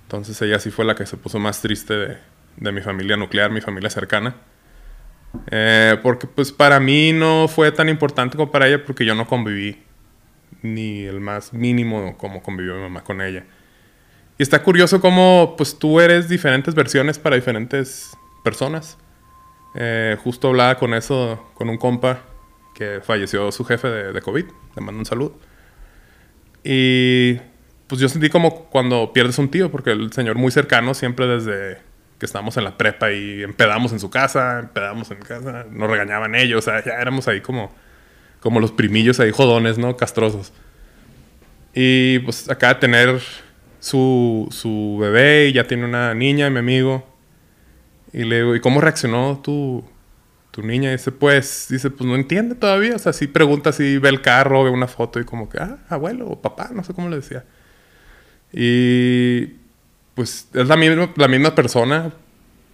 entonces 0.02 0.40
ella 0.42 0.58
sí 0.58 0.70
fue 0.70 0.84
la 0.84 0.94
que 0.94 1.06
se 1.06 1.16
puso 1.16 1.38
más 1.38 1.62
triste 1.62 1.94
de, 1.94 2.18
de 2.56 2.72
mi 2.72 2.80
familia 2.80 3.16
nuclear, 3.16 3.50
mi 3.50 3.60
familia 3.60 3.90
cercana. 3.90 4.36
Eh, 5.50 5.98
porque 6.02 6.26
pues 6.26 6.52
para 6.52 6.80
mí 6.80 7.12
no 7.12 7.48
fue 7.48 7.72
tan 7.72 7.88
importante 7.88 8.36
como 8.36 8.50
para 8.50 8.68
ella 8.68 8.84
porque 8.84 9.04
yo 9.04 9.14
no 9.14 9.26
conviví 9.26 9.82
ni 10.62 11.04
el 11.04 11.20
más 11.20 11.52
mínimo 11.52 12.16
como 12.18 12.42
convivió 12.42 12.74
mi 12.74 12.82
mamá 12.82 13.04
con 13.04 13.20
ella. 13.20 13.44
Y 14.38 14.42
está 14.42 14.62
curioso 14.62 15.00
cómo 15.00 15.54
pues 15.56 15.78
tú 15.78 16.00
eres 16.00 16.28
diferentes 16.28 16.74
versiones 16.74 17.18
para 17.18 17.36
diferentes 17.36 18.16
personas. 18.44 18.98
Eh, 19.74 20.16
justo 20.22 20.48
hablaba 20.48 20.76
con 20.76 20.94
eso, 20.94 21.50
con 21.54 21.68
un 21.68 21.78
compa 21.78 22.22
que 22.74 23.00
falleció 23.02 23.50
su 23.50 23.64
jefe 23.64 23.88
de, 23.88 24.20
COVID. 24.20 24.44
Le 24.76 24.82
mando 24.82 24.98
un 24.98 25.06
saludo. 25.06 25.38
Y 26.62 27.36
pues 27.86 28.00
yo 28.00 28.08
sentí 28.08 28.28
como 28.28 28.66
cuando 28.66 29.12
pierdes 29.12 29.38
un 29.38 29.50
tío, 29.50 29.70
porque 29.70 29.92
el 29.92 30.12
señor 30.12 30.36
muy 30.36 30.50
cercano 30.50 30.92
siempre 30.92 31.26
desde 31.26 31.78
que 32.18 32.26
estábamos 32.26 32.56
en 32.56 32.64
la 32.64 32.76
prepa 32.76 33.12
y 33.12 33.42
empedamos 33.42 33.92
en 33.92 34.00
su 34.00 34.10
casa, 34.10 34.60
empedamos 34.60 35.10
en 35.10 35.18
casa, 35.18 35.66
nos 35.70 35.90
regañaban 35.90 36.34
ellos, 36.34 36.66
o 36.66 36.70
sea, 36.70 36.82
ya 36.84 36.94
éramos 36.94 37.28
ahí 37.28 37.40
como, 37.40 37.74
como 38.40 38.60
los 38.60 38.72
primillos 38.72 39.20
ahí 39.20 39.30
jodones, 39.30 39.78
¿no? 39.78 39.96
Castrosos. 39.96 40.52
Y 41.74 42.20
pues 42.20 42.48
acá 42.48 42.68
de 42.68 42.74
tener 42.76 43.20
su, 43.80 44.48
su 44.50 44.98
bebé 45.00 45.48
y 45.48 45.52
ya 45.52 45.66
tiene 45.66 45.84
una 45.84 46.14
niña, 46.14 46.50
mi 46.50 46.58
amigo. 46.58 47.06
Y 48.12 48.24
le 48.24 48.36
digo, 48.36 48.56
¿y 48.56 48.60
cómo 48.60 48.80
reaccionó 48.80 49.40
tu, 49.42 49.84
tu 50.50 50.62
niña? 50.62 50.90
Dice, 50.92 51.12
pues, 51.12 51.66
dice, 51.68 51.90
pues 51.90 52.08
no 52.08 52.14
entiende 52.14 52.54
todavía. 52.54 52.96
O 52.96 52.98
sea, 52.98 53.12
sí 53.12 53.26
pregunta 53.26 53.72
si 53.72 53.98
ve 53.98 54.08
el 54.08 54.22
carro, 54.22 54.64
ve 54.64 54.70
una 54.70 54.88
foto 54.88 55.20
y 55.20 55.24
como 55.24 55.48
que, 55.48 55.58
ah, 55.58 55.78
abuelo 55.88 56.26
o 56.26 56.40
papá, 56.40 56.70
no 56.72 56.82
sé 56.82 56.94
cómo 56.94 57.08
le 57.08 57.16
decía. 57.16 57.44
Y 58.52 59.56
pues 60.14 60.48
es 60.54 60.66
la 60.66 60.76
misma, 60.76 61.12
la 61.16 61.28
misma 61.28 61.54
persona, 61.54 62.10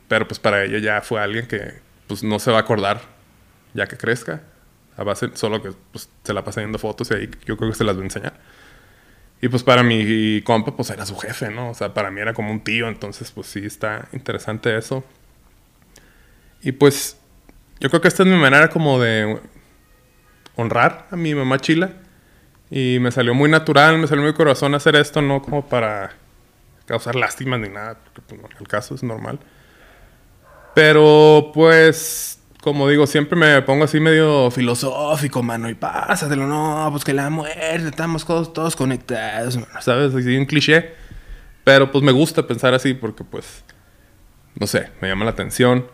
pero 0.06 0.28
pues 0.28 0.38
para 0.38 0.64
ella 0.64 0.78
ya 0.78 1.00
fue 1.00 1.20
alguien 1.20 1.46
que 1.48 1.80
pues 2.06 2.22
no 2.22 2.38
se 2.38 2.52
va 2.52 2.58
a 2.58 2.60
acordar 2.60 3.00
ya 3.74 3.86
que 3.86 3.96
crezca. 3.96 4.42
A 4.96 5.04
base 5.04 5.30
solo 5.34 5.62
que 5.62 5.72
pues, 5.90 6.08
se 6.22 6.32
la 6.32 6.44
pasa 6.44 6.60
viendo 6.60 6.78
fotos 6.78 7.10
y 7.10 7.14
ahí 7.14 7.30
yo 7.46 7.56
creo 7.56 7.70
que 7.70 7.76
se 7.76 7.84
las 7.84 7.96
va 7.96 8.00
a 8.00 8.04
enseñar. 8.04 8.34
Y 9.40 9.48
pues 9.48 9.62
para 9.62 9.82
mi 9.82 10.40
compa 10.42 10.76
pues 10.76 10.90
era 10.90 11.04
su 11.04 11.16
jefe, 11.16 11.50
¿no? 11.50 11.70
O 11.70 11.74
sea, 11.74 11.92
para 11.92 12.10
mí 12.10 12.20
era 12.20 12.32
como 12.32 12.52
un 12.52 12.60
tío, 12.60 12.88
entonces 12.88 13.30
pues 13.32 13.48
sí 13.48 13.64
está 13.64 14.08
interesante 14.12 14.76
eso. 14.76 15.04
Y 16.62 16.72
pues 16.72 17.18
yo 17.80 17.88
creo 17.88 18.00
que 18.00 18.08
esta 18.08 18.22
es 18.22 18.28
mi 18.28 18.36
manera 18.36 18.68
como 18.68 19.00
de 19.00 19.40
honrar 20.56 21.06
a 21.10 21.16
mi 21.16 21.34
mamá 21.34 21.58
chila. 21.58 21.90
Y 22.70 22.98
me 23.00 23.10
salió 23.10 23.34
muy 23.34 23.50
natural, 23.50 23.98
me 23.98 24.06
salió 24.06 24.22
muy 24.22 24.32
corazón 24.32 24.74
hacer 24.74 24.96
esto, 24.96 25.20
no 25.20 25.42
como 25.42 25.66
para 25.66 26.12
causar 26.86 27.16
lástima 27.16 27.58
ni 27.58 27.68
nada, 27.68 27.98
porque 28.02 28.22
pues, 28.22 28.40
el 28.60 28.68
caso 28.68 28.94
es 28.94 29.02
normal. 29.02 29.40
Pero 30.74 31.50
pues, 31.52 32.40
como 32.62 32.88
digo, 32.88 33.06
siempre 33.08 33.36
me 33.36 33.60
pongo 33.62 33.84
así 33.84 33.98
medio 33.98 34.48
filosófico, 34.52 35.42
mano, 35.42 35.68
y 35.68 35.74
pásatelo, 35.74 36.46
no, 36.46 36.86
pues 36.92 37.02
que 37.02 37.12
la 37.12 37.28
muerte, 37.28 37.88
estamos 37.88 38.24
todos, 38.24 38.52
todos 38.52 38.76
conectados, 38.76 39.58
¿sabes? 39.80 40.14
Así 40.14 40.36
un 40.36 40.46
cliché. 40.46 40.94
Pero 41.64 41.90
pues 41.90 42.04
me 42.04 42.12
gusta 42.12 42.46
pensar 42.46 42.72
así 42.72 42.94
porque 42.94 43.24
pues, 43.24 43.64
no 44.54 44.68
sé, 44.68 44.90
me 45.00 45.08
llama 45.08 45.24
la 45.24 45.32
atención. 45.32 45.88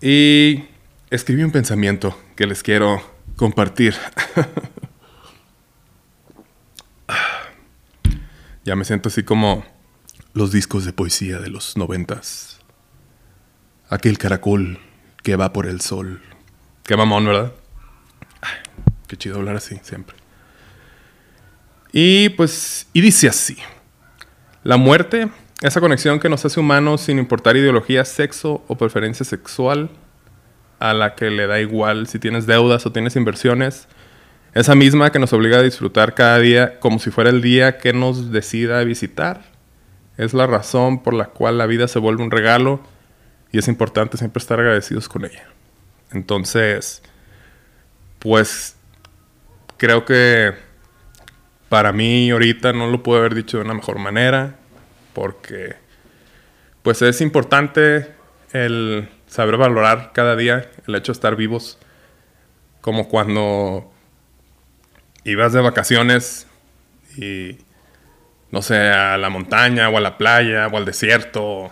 Y 0.00 0.64
escribí 1.10 1.42
un 1.42 1.50
pensamiento 1.50 2.18
que 2.36 2.46
les 2.46 2.62
quiero 2.62 3.02
compartir. 3.36 3.94
ya 8.64 8.76
me 8.76 8.86
siento 8.86 9.10
así 9.10 9.24
como 9.24 9.62
los 10.32 10.52
discos 10.52 10.86
de 10.86 10.94
poesía 10.94 11.38
de 11.38 11.50
los 11.50 11.76
noventas. 11.76 12.60
Aquel 13.90 14.16
caracol 14.16 14.80
que 15.24 15.34
va 15.34 15.52
por 15.52 15.66
el 15.66 15.80
sol. 15.80 16.20
Qué 16.84 16.96
mamón, 16.96 17.24
¿verdad? 17.24 17.52
qué 19.08 19.16
chido 19.16 19.36
hablar 19.36 19.56
así 19.56 19.80
siempre. 19.82 20.16
Y 21.92 22.28
pues, 22.30 22.86
y 22.92 23.00
dice 23.00 23.28
así. 23.28 23.56
La 24.62 24.76
muerte, 24.76 25.28
esa 25.62 25.80
conexión 25.80 26.20
que 26.20 26.28
nos 26.28 26.44
hace 26.44 26.60
humanos 26.60 27.00
sin 27.00 27.18
importar 27.18 27.56
ideología, 27.56 28.04
sexo 28.04 28.64
o 28.68 28.76
preferencia 28.76 29.24
sexual, 29.24 29.90
a 30.78 30.92
la 30.92 31.14
que 31.14 31.30
le 31.30 31.46
da 31.46 31.60
igual 31.60 32.06
si 32.06 32.18
tienes 32.18 32.46
deudas 32.46 32.84
o 32.86 32.92
tienes 32.92 33.16
inversiones, 33.16 33.88
esa 34.52 34.74
misma 34.74 35.10
que 35.10 35.18
nos 35.18 35.32
obliga 35.32 35.58
a 35.58 35.62
disfrutar 35.62 36.14
cada 36.14 36.38
día 36.38 36.78
como 36.80 36.98
si 36.98 37.10
fuera 37.10 37.30
el 37.30 37.42
día 37.42 37.78
que 37.78 37.92
nos 37.92 38.30
decida 38.30 38.84
visitar 38.84 39.42
es 40.16 40.32
la 40.32 40.46
razón 40.46 41.02
por 41.02 41.14
la 41.14 41.26
cual 41.26 41.58
la 41.58 41.66
vida 41.66 41.88
se 41.88 41.98
vuelve 41.98 42.22
un 42.22 42.30
regalo 42.30 42.80
y 43.54 43.58
es 43.58 43.68
importante 43.68 44.16
siempre 44.16 44.40
estar 44.40 44.58
agradecidos 44.58 45.08
con 45.08 45.24
ella. 45.24 45.46
Entonces, 46.10 47.04
pues 48.18 48.74
creo 49.76 50.04
que 50.04 50.54
para 51.68 51.92
mí 51.92 52.32
ahorita 52.32 52.72
no 52.72 52.88
lo 52.88 53.04
puedo 53.04 53.20
haber 53.20 53.36
dicho 53.36 53.58
de 53.58 53.62
una 53.62 53.74
mejor 53.74 54.00
manera 54.00 54.56
porque 55.12 55.76
pues 56.82 57.00
es 57.02 57.20
importante 57.20 58.12
el 58.50 59.08
saber 59.28 59.56
valorar 59.56 60.10
cada 60.12 60.34
día 60.34 60.68
el 60.88 60.96
hecho 60.96 61.12
de 61.12 61.16
estar 61.16 61.36
vivos 61.36 61.78
como 62.80 63.08
cuando 63.08 63.88
ibas 65.22 65.52
de 65.52 65.60
vacaciones 65.60 66.48
y 67.16 67.58
no 68.50 68.62
sé, 68.62 68.88
a 68.88 69.16
la 69.16 69.30
montaña 69.30 69.90
o 69.90 69.96
a 69.96 70.00
la 70.00 70.18
playa 70.18 70.66
o 70.66 70.76
al 70.76 70.84
desierto 70.84 71.70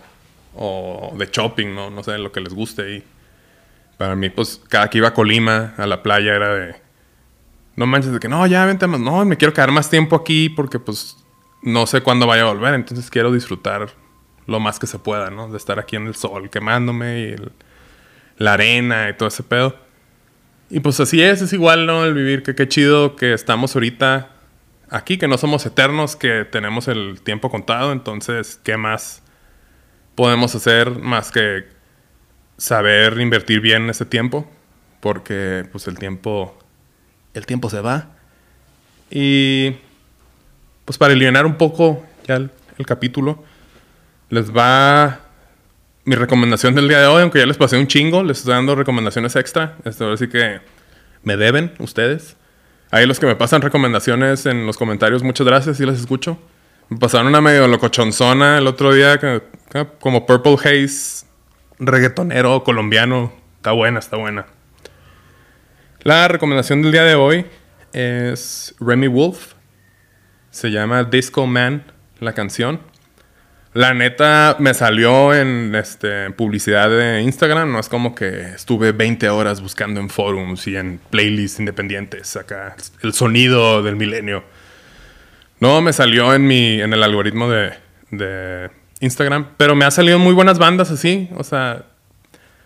o 0.54 1.14
de 1.16 1.26
shopping, 1.26 1.74
¿no? 1.74 1.90
No 1.90 2.02
sé, 2.02 2.18
lo 2.18 2.32
que 2.32 2.40
les 2.40 2.54
guste. 2.54 2.96
Y 2.96 3.04
para 3.98 4.16
mí, 4.16 4.30
pues, 4.30 4.60
cada 4.68 4.88
que 4.90 4.98
iba 4.98 5.08
a 5.08 5.14
Colima, 5.14 5.74
a 5.76 5.86
la 5.86 6.02
playa, 6.02 6.34
era 6.34 6.54
de... 6.54 6.76
No 7.76 7.86
manches, 7.86 8.12
de 8.12 8.20
que 8.20 8.28
no, 8.28 8.46
ya 8.46 8.66
vente 8.66 8.86
más. 8.86 9.00
No, 9.00 9.24
me 9.24 9.36
quiero 9.36 9.54
quedar 9.54 9.72
más 9.72 9.88
tiempo 9.88 10.16
aquí 10.16 10.48
porque, 10.48 10.78
pues, 10.78 11.16
no 11.62 11.86
sé 11.86 12.02
cuándo 12.02 12.26
vaya 12.26 12.42
a 12.42 12.52
volver. 12.52 12.74
Entonces 12.74 13.10
quiero 13.10 13.32
disfrutar 13.32 13.90
lo 14.46 14.60
más 14.60 14.78
que 14.78 14.86
se 14.86 14.98
pueda, 14.98 15.30
¿no? 15.30 15.48
De 15.48 15.56
estar 15.56 15.78
aquí 15.78 15.96
en 15.96 16.06
el 16.06 16.14
sol 16.14 16.50
quemándome 16.50 17.20
y 17.20 17.36
la 18.38 18.54
arena 18.54 19.08
y 19.08 19.14
todo 19.14 19.28
ese 19.28 19.42
pedo. 19.42 19.76
Y 20.68 20.80
pues 20.80 20.98
así 21.00 21.22
es, 21.22 21.42
es 21.42 21.52
igual, 21.52 21.86
¿no? 21.86 22.04
El 22.04 22.14
vivir, 22.14 22.42
que 22.42 22.54
qué 22.54 22.66
chido 22.66 23.14
que 23.14 23.34
estamos 23.34 23.74
ahorita 23.76 24.30
aquí, 24.90 25.18
que 25.18 25.28
no 25.28 25.38
somos 25.38 25.64
eternos, 25.66 26.16
que 26.16 26.44
tenemos 26.44 26.88
el 26.88 27.20
tiempo 27.22 27.50
contado, 27.50 27.92
entonces, 27.92 28.58
¿qué 28.62 28.76
más 28.76 29.22
podemos 30.14 30.54
hacer 30.54 30.90
más 30.90 31.30
que 31.30 31.64
saber 32.56 33.18
invertir 33.20 33.60
bien 33.60 33.90
ese 33.90 34.04
tiempo? 34.04 34.48
Porque 35.00 35.66
pues 35.72 35.88
el 35.88 35.98
tiempo, 35.98 36.58
el 37.34 37.46
tiempo 37.46 37.70
se 37.70 37.80
va. 37.80 38.08
Y 39.10 39.76
pues 40.84 40.98
para 40.98 41.12
alinear 41.12 41.46
un 41.46 41.56
poco 41.56 42.04
ya 42.26 42.36
el, 42.36 42.50
capítulo, 42.86 43.44
les 44.28 44.50
va 44.50 45.20
mi 46.04 46.16
recomendación 46.16 46.74
del 46.74 46.88
día 46.88 46.98
de 46.98 47.06
hoy, 47.06 47.22
aunque 47.22 47.38
ya 47.38 47.46
les 47.46 47.56
pasé 47.56 47.78
un 47.78 47.86
chingo, 47.86 48.24
les 48.24 48.38
estoy 48.38 48.54
dando 48.54 48.74
recomendaciones 48.74 49.36
extra. 49.36 49.76
Esto 49.84 50.16
que 50.16 50.60
me 51.22 51.36
deben 51.36 51.72
ustedes. 51.78 52.36
Ahí 52.90 53.06
los 53.06 53.20
que 53.20 53.26
me 53.26 53.36
pasan 53.36 53.62
recomendaciones 53.62 54.46
en 54.46 54.66
los 54.66 54.76
comentarios, 54.76 55.22
muchas 55.22 55.46
gracias, 55.46 55.76
sí 55.76 55.86
las 55.86 55.98
escucho. 55.98 56.38
Me 56.92 56.98
pasaron 56.98 57.28
una 57.28 57.40
medio 57.40 57.66
locochonzona 57.68 58.58
el 58.58 58.66
otro 58.66 58.92
día, 58.92 59.18
como 59.98 60.26
Purple 60.26 60.56
Haze, 60.56 61.24
reggaetonero 61.78 62.62
colombiano. 62.64 63.32
Está 63.56 63.72
buena, 63.72 63.98
está 63.98 64.18
buena. 64.18 64.44
La 66.02 66.28
recomendación 66.28 66.82
del 66.82 66.92
día 66.92 67.04
de 67.04 67.14
hoy 67.14 67.46
es 67.94 68.74
Remy 68.78 69.06
Wolf. 69.06 69.54
Se 70.50 70.70
llama 70.70 71.04
Disco 71.04 71.46
Man, 71.46 71.90
la 72.20 72.34
canción. 72.34 72.80
La 73.72 73.94
neta 73.94 74.56
me 74.58 74.74
salió 74.74 75.34
en 75.34 75.74
este, 75.74 76.30
publicidad 76.32 76.90
de 76.90 77.22
Instagram. 77.22 77.72
No 77.72 77.80
es 77.80 77.88
como 77.88 78.14
que 78.14 78.50
estuve 78.50 78.92
20 78.92 79.30
horas 79.30 79.62
buscando 79.62 79.98
en 79.98 80.10
forums 80.10 80.66
y 80.66 80.76
en 80.76 81.00
playlists 81.08 81.58
independientes 81.58 82.36
acá. 82.36 82.76
El 83.02 83.14
sonido 83.14 83.82
del 83.82 83.96
milenio. 83.96 84.44
No, 85.62 85.80
me 85.80 85.92
salió 85.92 86.34
en, 86.34 86.44
mi, 86.44 86.80
en 86.80 86.92
el 86.92 87.04
algoritmo 87.04 87.48
de, 87.48 87.74
de 88.10 88.68
Instagram. 88.98 89.50
Pero 89.56 89.76
me 89.76 89.84
ha 89.84 89.92
salido 89.92 90.18
muy 90.18 90.34
buenas 90.34 90.58
bandas 90.58 90.90
así. 90.90 91.30
O 91.36 91.44
sea, 91.44 91.84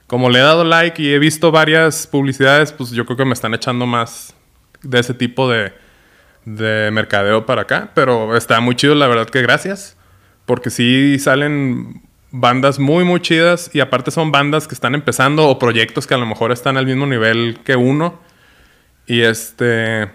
como 0.06 0.30
le 0.30 0.38
he 0.38 0.42
dado 0.42 0.64
like 0.64 1.02
y 1.02 1.12
he 1.12 1.18
visto 1.18 1.50
varias 1.50 2.06
publicidades, 2.06 2.72
pues 2.72 2.92
yo 2.92 3.04
creo 3.04 3.18
que 3.18 3.26
me 3.26 3.34
están 3.34 3.52
echando 3.52 3.84
más 3.84 4.34
de 4.80 4.98
ese 4.98 5.12
tipo 5.12 5.46
de, 5.50 5.74
de 6.46 6.90
mercadeo 6.90 7.44
para 7.44 7.60
acá. 7.60 7.90
Pero 7.92 8.34
está 8.34 8.60
muy 8.60 8.74
chido, 8.76 8.94
la 8.94 9.08
verdad 9.08 9.28
que 9.28 9.42
gracias. 9.42 9.98
Porque 10.46 10.70
sí 10.70 11.18
salen 11.18 12.00
bandas 12.30 12.78
muy, 12.78 13.04
muy 13.04 13.20
chidas 13.20 13.68
y 13.74 13.80
aparte 13.80 14.10
son 14.10 14.32
bandas 14.32 14.66
que 14.66 14.74
están 14.74 14.94
empezando 14.94 15.46
o 15.46 15.58
proyectos 15.58 16.06
que 16.06 16.14
a 16.14 16.18
lo 16.18 16.24
mejor 16.24 16.50
están 16.50 16.78
al 16.78 16.86
mismo 16.86 17.04
nivel 17.04 17.58
que 17.62 17.76
uno. 17.76 18.18
Y 19.06 19.20
este, 19.20 20.08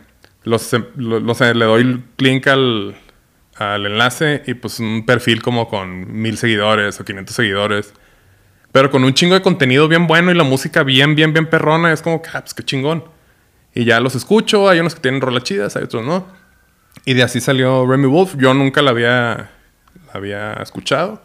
los, 0.43 0.71
le 0.73 1.65
doy 1.65 2.03
link 2.17 2.47
al, 2.47 2.95
al 3.55 3.85
enlace 3.85 4.43
y 4.47 4.53
pues 4.55 4.79
un 4.79 5.05
perfil 5.05 5.41
como 5.41 5.67
con 5.67 6.11
mil 6.21 6.37
seguidores 6.37 6.99
o 6.99 7.05
500 7.05 7.35
seguidores. 7.35 7.93
Pero 8.71 8.89
con 8.89 9.03
un 9.03 9.13
chingo 9.13 9.35
de 9.35 9.41
contenido 9.41 9.87
bien 9.87 10.07
bueno 10.07 10.31
y 10.31 10.33
la 10.33 10.43
música 10.43 10.83
bien, 10.83 11.15
bien, 11.15 11.33
bien 11.33 11.47
perrona. 11.47 11.91
Es 11.91 12.01
como 12.01 12.21
que, 12.21 12.29
ah, 12.33 12.41
pues 12.41 12.53
qué 12.53 12.63
chingón. 12.63 13.03
Y 13.73 13.83
ya 13.83 13.99
los 13.99 14.15
escucho. 14.15 14.69
Hay 14.69 14.79
unos 14.79 14.95
que 14.95 15.01
tienen 15.01 15.21
rolas 15.21 15.43
chidas, 15.43 15.75
hay 15.75 15.83
otros 15.83 16.05
no. 16.05 16.27
Y 17.05 17.13
de 17.13 17.23
así 17.23 17.41
salió 17.41 17.85
Remy 17.85 18.07
Wolf. 18.07 18.35
Yo 18.37 18.53
nunca 18.53 18.81
la 18.81 18.91
había 18.91 19.51
había 20.13 20.53
escuchado. 20.53 21.21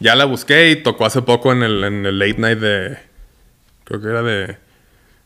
Ya 0.00 0.14
la 0.14 0.24
busqué 0.24 0.70
y 0.70 0.76
tocó 0.76 1.06
hace 1.06 1.22
poco 1.22 1.52
en 1.52 1.62
el, 1.62 1.84
en 1.84 2.06
el 2.06 2.18
late 2.18 2.38
night 2.38 2.58
de. 2.58 2.98
Creo 3.84 4.00
que 4.00 4.08
era 4.08 4.22
de. 4.22 4.56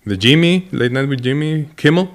De 0.04 0.16
Jimmy, 0.16 0.68
Late 0.70 0.90
Night 0.90 1.08
with 1.08 1.20
Jimmy 1.22 1.68
Kimmel. 1.76 2.08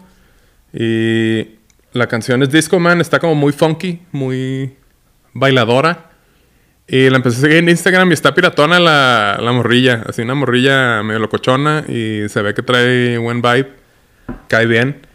Y 0.73 1.59
la 1.93 2.07
canción 2.07 2.41
es 2.41 2.51
Disco 2.51 2.79
Man, 2.79 2.99
está 2.99 3.19
como 3.19 3.35
muy 3.35 3.53
funky, 3.53 4.01
muy 4.11 4.73
bailadora. 5.33 6.09
Y 6.87 7.09
la 7.09 7.17
empecé 7.17 7.37
a 7.37 7.41
seguir 7.41 7.57
en 7.57 7.69
Instagram 7.69 8.09
y 8.09 8.13
está 8.13 8.33
piratona 8.33 8.79
la, 8.79 9.37
la 9.39 9.51
morrilla. 9.51 10.03
Así 10.07 10.21
una 10.23 10.35
morrilla 10.35 11.01
medio 11.03 11.19
locochona 11.19 11.85
y 11.87 12.27
se 12.27 12.41
ve 12.41 12.53
que 12.53 12.63
trae 12.63 13.17
buen 13.17 13.41
vibe. 13.41 13.71
Cae 14.47 14.65
bien. 14.65 15.05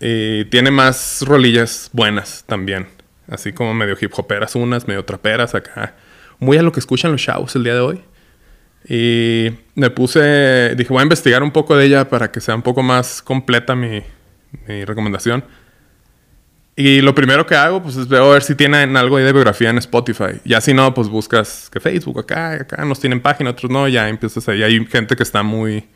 Y 0.00 0.44
tiene 0.46 0.70
más 0.70 1.22
rolillas 1.26 1.90
buenas 1.92 2.44
también. 2.46 2.86
Así 3.28 3.52
como 3.52 3.74
medio 3.74 3.96
hip 4.00 4.12
hoperas 4.16 4.54
unas, 4.54 4.86
medio 4.86 5.04
traperas 5.04 5.54
acá. 5.54 5.96
Muy 6.38 6.56
a 6.56 6.62
lo 6.62 6.72
que 6.72 6.80
escuchan 6.80 7.12
los 7.12 7.20
shows 7.20 7.56
el 7.56 7.64
día 7.64 7.74
de 7.74 7.80
hoy. 7.80 8.00
Y 8.88 9.50
me 9.74 9.90
puse, 9.90 10.74
dije, 10.76 10.92
voy 10.92 11.00
a 11.00 11.02
investigar 11.02 11.42
un 11.42 11.50
poco 11.50 11.76
de 11.76 11.86
ella 11.86 12.08
para 12.08 12.30
que 12.30 12.40
sea 12.40 12.54
un 12.54 12.62
poco 12.62 12.82
más 12.82 13.20
completa 13.20 13.74
mi, 13.74 14.02
mi 14.66 14.84
recomendación. 14.84 15.44
Y 16.78 17.00
lo 17.00 17.14
primero 17.14 17.46
que 17.46 17.54
hago, 17.54 17.82
pues 17.82 17.96
es 17.96 18.06
ver 18.06 18.42
si 18.42 18.54
tienen 18.54 18.98
algo 18.98 19.16
ahí 19.16 19.24
de 19.24 19.32
biografía 19.32 19.70
en 19.70 19.78
Spotify. 19.78 20.40
Ya 20.44 20.60
si 20.60 20.74
no, 20.74 20.92
pues 20.92 21.08
buscas 21.08 21.70
que 21.70 21.80
Facebook 21.80 22.20
acá, 22.20 22.52
acá 22.52 22.84
nos 22.84 23.00
tienen 23.00 23.20
página, 23.20 23.50
otros 23.50 23.70
no, 23.70 23.88
ya 23.88 24.08
empiezas 24.10 24.46
ahí. 24.48 24.62
Hay 24.62 24.84
gente 24.86 25.16
que 25.16 25.22
está 25.22 25.42
muy. 25.42 25.88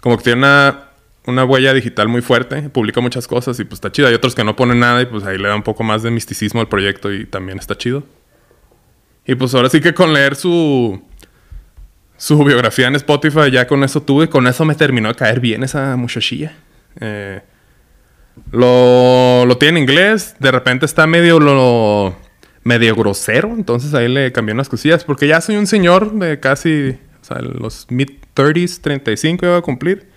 Como 0.00 0.18
que 0.18 0.24
tiene 0.24 0.40
una, 0.40 0.90
una 1.24 1.44
huella 1.44 1.72
digital 1.72 2.06
muy 2.06 2.20
fuerte, 2.20 2.68
publica 2.68 3.00
muchas 3.00 3.26
cosas 3.26 3.58
y 3.60 3.64
pues 3.64 3.78
está 3.78 3.90
chido. 3.90 4.08
Hay 4.08 4.14
otros 4.14 4.34
que 4.34 4.44
no 4.44 4.54
ponen 4.56 4.78
nada 4.78 5.00
y 5.00 5.06
pues 5.06 5.24
ahí 5.24 5.38
le 5.38 5.48
da 5.48 5.56
un 5.56 5.62
poco 5.62 5.82
más 5.82 6.02
de 6.02 6.10
misticismo 6.10 6.60
al 6.60 6.68
proyecto 6.68 7.10
y 7.10 7.24
también 7.24 7.58
está 7.58 7.76
chido. 7.76 8.04
Y 9.26 9.36
pues 9.36 9.54
ahora 9.54 9.70
sí 9.70 9.80
que 9.80 9.94
con 9.94 10.12
leer 10.12 10.36
su 10.36 11.02
su 12.18 12.44
biografía 12.44 12.88
en 12.88 12.96
Spotify, 12.96 13.50
ya 13.50 13.66
con 13.66 13.84
eso 13.84 14.02
tuve, 14.02 14.28
con 14.28 14.46
eso 14.46 14.64
me 14.64 14.74
terminó 14.74 15.08
de 15.08 15.14
caer 15.14 15.40
bien 15.40 15.62
esa 15.62 15.96
muchachilla. 15.96 16.52
Eh, 17.00 17.40
lo, 18.50 19.44
lo 19.46 19.58
tiene 19.58 19.78
en 19.78 19.84
inglés, 19.84 20.36
de 20.38 20.50
repente 20.50 20.86
está 20.86 21.06
medio 21.06 21.40
lo, 21.40 22.16
medio 22.68 22.94
grosero, 22.94 23.54
entonces 23.56 23.94
ahí 23.94 24.08
le 24.08 24.30
cambié 24.32 24.52
unas 24.52 24.68
cosillas, 24.68 25.04
porque 25.04 25.26
ya 25.26 25.40
soy 25.40 25.56
un 25.56 25.66
señor 25.66 26.12
de 26.12 26.38
casi, 26.38 26.98
o 27.30 27.34
los 27.40 27.86
mid-30s, 27.90 28.80
35 28.80 29.46
iba 29.46 29.56
a 29.56 29.62
cumplir. 29.62 30.08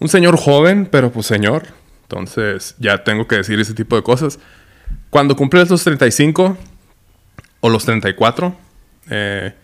Un 0.00 0.08
señor 0.08 0.36
joven, 0.36 0.88
pero 0.90 1.10
pues 1.12 1.26
señor. 1.26 1.64
Entonces 2.02 2.74
ya 2.78 3.04
tengo 3.04 3.26
que 3.26 3.36
decir 3.36 3.58
ese 3.60 3.74
tipo 3.74 3.96
de 3.96 4.02
cosas. 4.02 4.38
Cuando 5.10 5.36
cumples 5.36 5.70
los 5.70 5.82
35 5.84 6.56
o 7.60 7.68
los 7.68 7.84
34, 7.84 8.56
eh, 9.10 9.54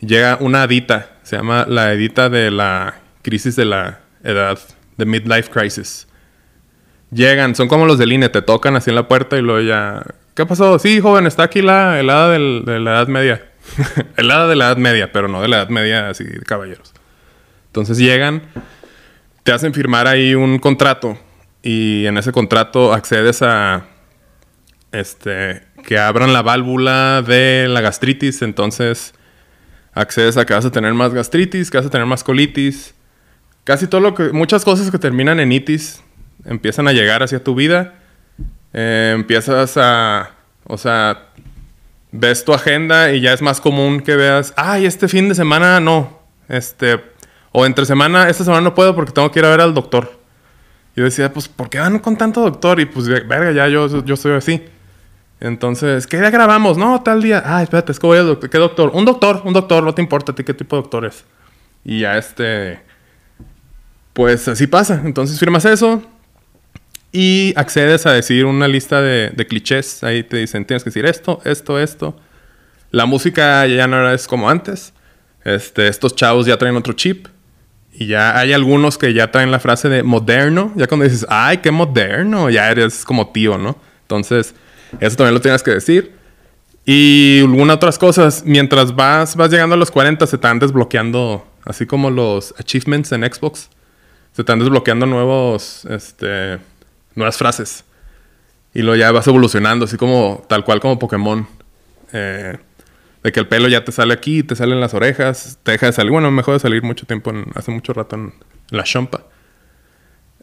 llega 0.00 0.38
una 0.40 0.64
edita, 0.64 1.16
se 1.22 1.36
llama 1.36 1.64
la 1.68 1.92
edita 1.92 2.28
de 2.28 2.50
la 2.50 3.00
crisis 3.22 3.56
de 3.56 3.64
la 3.64 4.00
edad, 4.22 4.58
de 4.96 5.06
midlife 5.06 5.50
crisis. 5.50 6.06
Llegan, 7.10 7.54
son 7.54 7.68
como 7.68 7.86
los 7.86 7.98
del 7.98 8.12
INE, 8.12 8.28
te 8.28 8.42
tocan 8.42 8.76
así 8.76 8.90
en 8.90 8.96
la 8.96 9.08
puerta 9.08 9.36
y 9.36 9.42
luego 9.42 9.60
ya... 9.60 10.02
¿Qué 10.34 10.44
pasado? 10.44 10.78
Sí, 10.78 11.00
joven, 11.00 11.26
está 11.26 11.44
aquí 11.44 11.62
la 11.62 11.98
helada 11.98 12.30
de 12.30 12.80
la 12.80 12.90
Edad 12.96 13.08
Media. 13.08 13.44
helada 14.16 14.48
de 14.48 14.56
la 14.56 14.66
Edad 14.66 14.76
Media, 14.76 15.12
pero 15.12 15.28
no 15.28 15.40
de 15.40 15.48
la 15.48 15.58
Edad 15.58 15.68
Media 15.68 16.08
así 16.08 16.24
de 16.24 16.40
caballeros. 16.40 16.92
Entonces 17.68 17.98
llegan, 17.98 18.42
te 19.42 19.52
hacen 19.52 19.72
firmar 19.72 20.06
ahí 20.06 20.34
un 20.34 20.58
contrato 20.58 21.18
y 21.62 22.06
en 22.06 22.18
ese 22.18 22.32
contrato 22.32 22.92
accedes 22.92 23.42
a 23.42 23.86
este 24.92 25.62
que 25.84 25.98
abran 25.98 26.32
la 26.32 26.42
válvula 26.42 27.22
de 27.22 27.68
la 27.68 27.80
gastritis, 27.80 28.42
entonces 28.42 29.14
accedes 29.92 30.36
a 30.36 30.44
que 30.44 30.54
vas 30.54 30.64
a 30.64 30.70
tener 30.70 30.94
más 30.94 31.14
gastritis, 31.14 31.70
que 31.70 31.78
vas 31.78 31.86
a 31.86 31.90
tener 31.90 32.06
más 32.06 32.24
colitis. 32.24 32.94
Casi 33.66 33.88
todo 33.88 34.00
lo 34.00 34.14
que. 34.14 34.30
Muchas 34.30 34.64
cosas 34.64 34.92
que 34.92 34.98
terminan 34.98 35.40
en 35.40 35.50
itis 35.50 36.00
empiezan 36.44 36.86
a 36.86 36.92
llegar 36.92 37.24
hacia 37.24 37.42
tu 37.42 37.56
vida. 37.56 37.94
Eh, 38.72 39.10
empiezas 39.12 39.76
a. 39.76 40.30
O 40.68 40.78
sea. 40.78 41.24
Ves 42.12 42.44
tu 42.44 42.54
agenda 42.54 43.12
y 43.12 43.20
ya 43.20 43.32
es 43.32 43.42
más 43.42 43.60
común 43.60 44.00
que 44.00 44.14
veas. 44.14 44.54
Ay, 44.56 44.86
este 44.86 45.08
fin 45.08 45.28
de 45.28 45.34
semana 45.34 45.80
no. 45.80 46.20
Este. 46.48 47.02
O 47.50 47.66
entre 47.66 47.84
semana, 47.86 48.28
esta 48.28 48.44
semana 48.44 48.62
no 48.62 48.74
puedo 48.76 48.94
porque 48.94 49.10
tengo 49.10 49.32
que 49.32 49.40
ir 49.40 49.44
a 49.44 49.50
ver 49.50 49.60
al 49.60 49.74
doctor. 49.74 50.12
Yo 50.94 51.02
decía, 51.02 51.32
pues, 51.32 51.48
¿por 51.48 51.68
qué 51.68 51.80
van 51.80 51.98
con 51.98 52.16
tanto 52.16 52.42
doctor? 52.42 52.78
Y 52.78 52.86
pues, 52.86 53.08
verga, 53.08 53.50
ya 53.50 53.66
yo, 53.66 54.04
yo 54.04 54.14
soy 54.14 54.34
así. 54.34 54.62
Entonces, 55.40 56.06
¿qué 56.06 56.20
día 56.20 56.30
grabamos? 56.30 56.78
No, 56.78 57.02
tal 57.02 57.20
día. 57.20 57.42
Ah, 57.44 57.64
espérate, 57.64 57.90
es 57.90 57.98
que 57.98 58.06
voy 58.06 58.18
al 58.18 58.26
doctor. 58.26 58.48
¿Qué 58.48 58.58
doctor? 58.58 58.92
Un 58.94 59.04
doctor, 59.04 59.42
un 59.44 59.52
doctor, 59.52 59.82
no 59.82 59.92
te 59.92 60.02
importa 60.02 60.30
a 60.30 60.34
ti 60.36 60.44
qué 60.44 60.54
tipo 60.54 60.76
de 60.76 60.82
doctor 60.82 61.04
es. 61.04 61.24
Y 61.84 62.00
ya 62.00 62.16
este. 62.16 62.85
Pues 64.16 64.48
así 64.48 64.66
pasa. 64.66 65.02
Entonces 65.04 65.38
firmas 65.38 65.66
eso. 65.66 66.02
Y 67.12 67.52
accedes 67.54 68.06
a 68.06 68.12
decir 68.12 68.46
una 68.46 68.66
lista 68.66 69.02
de, 69.02 69.46
clichés. 69.46 70.02
Ahí 70.02 70.22
te 70.22 70.38
dicen, 70.38 70.64
tienes 70.64 70.82
que 70.82 70.88
decir 70.88 71.04
esto, 71.04 71.42
esto, 71.44 71.78
esto. 71.78 72.16
La 72.90 73.04
música 73.04 73.66
ya 73.66 73.86
no 73.86 74.10
es 74.10 74.26
como 74.26 74.48
antes. 74.48 74.94
Este, 75.44 75.88
estos 75.88 76.16
chavos 76.16 76.46
ya 76.46 76.56
traen 76.56 76.76
otro 76.76 76.94
chip. 76.94 77.28
Y 77.92 78.06
ya 78.06 78.38
hay 78.38 78.54
algunos 78.54 78.96
que 78.96 79.12
ya 79.12 79.30
traen 79.30 79.50
la 79.50 79.60
frase 79.60 79.90
de 79.90 80.02
moderno. 80.02 80.72
Ya 80.76 80.86
cuando 80.86 81.04
dices, 81.04 81.26
ay, 81.28 81.58
qué 81.58 81.70
moderno, 81.70 82.48
ya 82.48 82.70
eres 82.70 83.04
como 83.04 83.28
tío, 83.32 83.58
¿no? 83.58 83.76
Entonces 84.00 84.54
eso 84.98 85.16
también 85.16 85.34
lo 85.34 85.42
tienes 85.42 85.62
que 85.62 85.72
decir. 85.72 86.14
Y 86.86 87.40
algunas 87.40 87.76
otras 87.76 87.98
cosas, 87.98 88.44
mientras 88.46 88.96
vas, 88.96 89.36
vas 89.36 89.50
llegando 89.50 89.74
a 89.74 89.78
los 89.78 89.90
40, 89.90 90.26
se 90.26 90.38
te 90.38 90.48
desbloqueando, 90.54 91.46
así 91.66 91.84
como 91.84 92.10
los 92.10 92.54
achievements 92.58 93.12
en 93.12 93.22
Xbox, 93.22 93.68
se 94.36 94.42
van 94.42 94.58
desbloqueando 94.58 95.06
nuevos, 95.06 95.86
este, 95.86 96.58
nuevas 97.14 97.38
frases. 97.38 97.84
Y 98.74 98.82
luego 98.82 98.96
ya 98.96 99.10
vas 99.10 99.26
evolucionando, 99.26 99.86
así 99.86 99.96
como, 99.96 100.44
tal 100.48 100.64
cual 100.64 100.80
como 100.80 100.98
Pokémon. 100.98 101.48
Eh, 102.12 102.58
de 103.22 103.32
que 103.32 103.40
el 103.40 103.48
pelo 103.48 103.68
ya 103.68 103.82
te 103.82 103.92
sale 103.92 104.12
aquí, 104.12 104.42
te 104.42 104.54
sale 104.54 104.74
en 104.74 104.80
las 104.80 104.92
orejas, 104.92 105.58
te 105.62 105.72
deja 105.72 105.86
de 105.86 105.92
salir. 105.92 106.12
Bueno, 106.12 106.30
mejor 106.30 106.54
de 106.54 106.60
salir 106.60 106.82
mucho 106.82 107.06
tiempo, 107.06 107.32
hace 107.54 107.70
mucho 107.70 107.94
rato 107.94 108.16
en 108.16 108.34
la 108.70 108.84
chompa. 108.84 109.22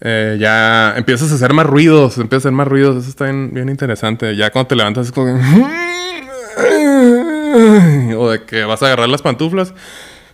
Eh, 0.02 0.38
ya 0.40 0.96
empiezas 0.98 1.32
a 1.32 1.36
hacer 1.36 1.54
más 1.54 1.68
ruidos, 1.68 2.18
empiezas 2.18 2.46
a 2.46 2.50
hacer 2.50 2.58
más 2.58 2.68
ruidos, 2.68 2.98
eso 2.98 3.10
está 3.10 3.26
bien, 3.26 3.70
interesante. 3.70 4.36
Ya 4.36 4.50
cuando 4.50 4.70
te 4.70 4.76
levantas 4.76 5.06
es 5.06 5.12
como... 5.12 5.32
o 8.18 8.32
de 8.32 8.44
que 8.44 8.64
vas 8.64 8.82
a 8.82 8.88
agarrar 8.88 9.08
las 9.08 9.22
pantuflas. 9.22 9.72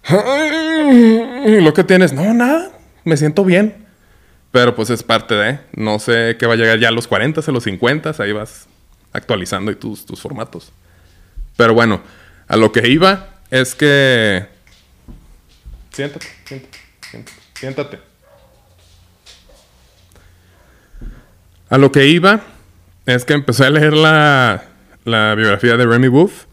Lo 1.46 1.74
que 1.74 1.84
tienes, 1.84 2.14
no, 2.14 2.34
nada, 2.34 2.72
me 3.04 3.18
siento 3.18 3.44
bien. 3.46 3.88
Pero 4.52 4.76
pues 4.76 4.90
es 4.90 5.04
parte 5.04 5.36
de, 5.36 5.60
no 5.74 6.00
sé 6.00 6.36
qué 6.40 6.48
va 6.48 6.54
a 6.54 6.58
llegar 6.58 6.80
ya 6.80 6.88
a 6.88 6.92
los 6.92 7.08
40, 7.08 7.42
a 7.46 7.52
los 7.52 7.64
50, 7.66 8.16
ahí 8.18 8.32
vas 8.32 8.68
actualizando 9.14 9.70
y 9.70 9.76
tus, 9.76 10.08
tus 10.08 10.20
formatos. 10.20 10.72
Pero 11.56 11.76
bueno, 11.76 12.02
a 12.48 12.58
lo 12.58 12.72
que 12.72 12.88
iba 12.90 13.30
es 13.52 13.76
que... 13.76 14.48
Siéntate, 15.92 16.26
siéntate, 16.46 16.78
siéntate. 17.02 17.42
siéntate. 17.54 18.00
A 21.70 21.78
lo 21.78 21.92
que 21.92 22.08
iba 22.08 22.42
es 23.06 23.26
que 23.26 23.34
empecé 23.34 23.66
a 23.66 23.70
leer 23.70 23.94
la, 23.94 24.64
biografía 25.06 25.78
de 25.78 25.86
Remy 25.86 26.08
Wolf. 26.08 26.46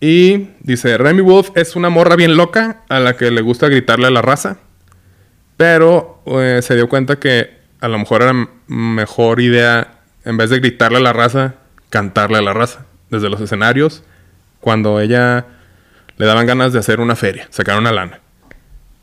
Y 0.00 0.48
dice, 0.60 0.98
Remy 0.98 1.22
Wolf 1.22 1.50
es 1.54 1.76
una 1.76 1.90
morra 1.90 2.16
bien 2.16 2.36
loca 2.36 2.82
a 2.88 2.98
la 2.98 3.16
que 3.16 3.30
le 3.30 3.40
gusta 3.40 3.68
gritarle 3.68 4.08
a 4.08 4.10
la 4.10 4.22
raza. 4.22 4.58
Pero 5.62 6.20
eh, 6.26 6.58
se 6.60 6.74
dio 6.74 6.88
cuenta 6.88 7.20
que 7.20 7.50
a 7.78 7.86
lo 7.86 7.96
mejor 7.96 8.22
era 8.22 8.48
mejor 8.66 9.40
idea, 9.40 10.00
en 10.24 10.36
vez 10.36 10.50
de 10.50 10.58
gritarle 10.58 10.98
a 10.98 11.00
la 11.00 11.12
raza, 11.12 11.54
cantarle 11.88 12.38
a 12.38 12.42
la 12.42 12.52
raza. 12.52 12.84
Desde 13.10 13.30
los 13.30 13.40
escenarios, 13.40 14.02
cuando 14.58 14.98
ella 14.98 15.46
le 16.16 16.26
daban 16.26 16.48
ganas 16.48 16.72
de 16.72 16.80
hacer 16.80 16.98
una 16.98 17.14
feria, 17.14 17.46
sacar 17.50 17.78
una 17.78 17.92
lana. 17.92 18.18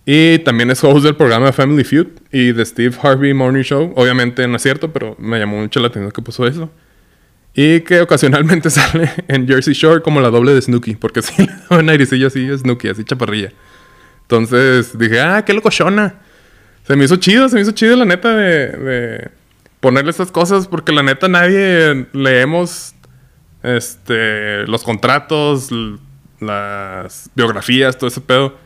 Y 0.06 0.40
también 0.40 0.70
es 0.70 0.84
host 0.84 1.06
del 1.06 1.16
programa 1.16 1.54
Family 1.54 1.86
Feud 1.86 2.08
y 2.30 2.52
de 2.52 2.66
Steve 2.66 2.94
Harvey 3.02 3.34
Morning 3.34 3.64
Show. 3.64 3.94
Obviamente 3.96 4.46
no 4.46 4.58
es 4.58 4.62
cierto, 4.62 4.92
pero 4.92 5.16
me 5.18 5.40
llamó 5.40 5.62
mucho 5.62 5.80
la 5.80 5.88
atención 5.88 6.12
que 6.12 6.22
puso 6.22 6.46
eso. 6.46 6.70
Y 7.54 7.80
que 7.80 8.02
ocasionalmente 8.02 8.70
sale 8.70 9.10
en 9.30 9.48
Jersey 9.48 9.74
Shore 9.74 10.02
como 10.02 10.20
la 10.20 10.30
doble 10.30 10.54
de 10.54 10.62
Snooki, 10.62 10.96
porque 10.96 11.22
sí 11.22 11.48
un 11.70 11.90
airecillo 11.90 12.28
así, 12.28 12.50
Snooki, 12.50 12.90
así 12.90 13.06
chaparrilla. 13.06 13.54
Entonces 14.24 14.98
dije, 15.00 15.22
ah, 15.22 15.46
qué 15.46 15.54
locochona. 15.54 16.28
Se 16.90 16.96
me 16.96 17.06
hizo 17.06 17.18
chido, 17.18 17.48
se 17.48 17.54
me 17.54 17.62
hizo 17.62 17.72
chido 17.72 17.96
la 17.96 18.06
neta 18.06 18.36
de, 18.36 19.30
ponerle 19.80 20.10
estas 20.10 20.32
cosas, 20.32 20.68
porque 20.68 20.92
la 20.92 21.04
neta 21.04 21.28
nadie 21.28 22.08
leemos 22.14 22.96
este, 23.62 24.66
los 24.66 24.82
contratos, 24.82 25.70
las 26.40 27.30
biografías, 27.36 27.96
todo 27.96 28.08
ese 28.08 28.22
pedo. 28.22 28.58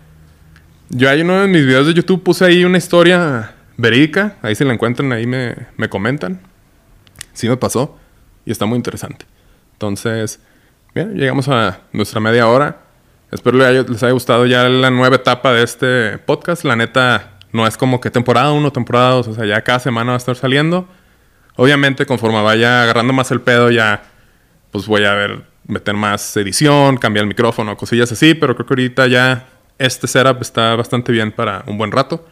Yo 0.88 1.10
hay 1.10 1.20
uno 1.20 1.42
de 1.42 1.50
mis 1.50 1.66
videos 1.66 1.86
de 1.86 1.94
YouTube 1.94 2.24
puse 2.24 2.46
ahí 2.46 2.64
una 2.64 2.78
historia 2.78 3.56
verídica. 3.76 4.38
Ahí 4.42 4.56
si 4.56 4.64
la 4.64 4.72
encuentran, 4.72 5.12
ahí 5.12 5.28
me, 5.28 5.90
comentan. 5.90 6.40
Sí 7.34 7.50
me 7.50 7.58
pasó. 7.58 8.00
Y 8.46 8.52
está 8.52 8.66
muy 8.66 8.78
interesante. 8.78 9.26
Entonces, 9.74 10.40
bien, 10.96 11.14
llegamos 11.16 11.50
a 11.50 11.82
nuestra 11.92 12.22
media 12.22 12.48
hora. 12.48 12.84
Espero 13.34 13.58
les 13.58 14.02
haya 14.04 14.14
gustado 14.14 14.46
ya 14.46 14.70
la 14.70 14.92
nueva 14.92 15.18
etapa 15.18 15.52
de 15.52 15.64
este 15.64 16.20
podcast. 16.20 16.64
La 16.64 16.78
neta, 16.78 17.33
no 17.54 17.66
es 17.66 17.78
como 17.78 18.02
que 18.02 18.10
temporada 18.12 18.52
1, 18.52 18.72
temporada 18.72 19.12
2. 19.12 19.28
O 19.30 19.34
sea, 19.36 19.46
ya 19.46 19.62
cada 19.62 19.80
semana 19.80 20.12
va 20.12 20.16
a 20.16 20.18
estar 20.18 20.36
saliendo. 20.36 20.88
Obviamente, 21.56 22.06
conforme 22.06 22.42
vaya 22.42 22.84
agarrando 22.84 23.14
más 23.14 23.32
el 23.32 23.42
pedo, 23.42 23.72
ya 23.72 24.04
pues 24.72 24.88
voy 24.88 25.06
a 25.06 25.14
ver 25.14 25.44
meter 25.68 25.96
más 25.96 26.36
edición, 26.36 26.98
cambiar 26.98 27.24
el 27.24 27.28
micrófono, 27.28 27.78
cosillas 27.78 28.12
así, 28.12 28.34
pero 28.34 28.56
creo 28.56 28.66
que 28.66 28.74
ahorita 28.74 29.08
ya 29.08 29.48
este 29.78 30.08
setup 30.08 30.42
está 30.42 30.76
bastante 30.76 31.12
bien 31.12 31.32
para 31.32 31.64
un 31.68 31.78
buen 31.78 31.92
rato. 31.92 32.28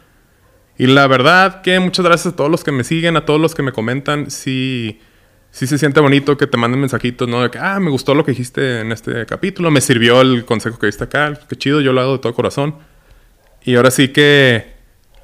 Y 0.76 0.86
la 0.86 1.06
verdad 1.06 1.62
que 1.62 1.78
muchas 1.78 2.04
gracias 2.04 2.34
a 2.34 2.36
todos 2.36 2.50
los 2.50 2.64
que 2.64 2.72
me 2.72 2.82
siguen, 2.82 3.16
a 3.16 3.24
todos 3.24 3.40
los 3.40 3.54
que 3.54 3.62
me 3.62 3.72
comentan. 3.72 4.30
Sí, 4.30 5.00
sí 5.52 5.68
se 5.68 5.78
siente 5.78 6.00
bonito 6.00 6.36
que 6.36 6.48
te 6.48 6.56
manden 6.56 6.80
mensajitos, 6.80 7.28
¿no? 7.28 7.42
De 7.42 7.50
que, 7.50 7.58
ah, 7.58 7.78
me 7.78 7.90
gustó 7.90 8.14
lo 8.14 8.24
que 8.24 8.32
dijiste 8.32 8.80
en 8.80 8.90
este 8.90 9.24
capítulo, 9.26 9.70
me 9.70 9.80
sirvió 9.80 10.20
el 10.20 10.44
consejo 10.44 10.78
que 10.80 10.86
diste 10.86 11.04
acá, 11.04 11.38
qué 11.48 11.56
chido, 11.56 11.80
yo 11.80 11.92
lo 11.92 12.00
hago 12.00 12.12
de 12.14 12.18
todo 12.18 12.34
corazón. 12.34 12.74
Y 13.62 13.76
ahora 13.76 13.92
sí 13.92 14.08
que, 14.08 14.71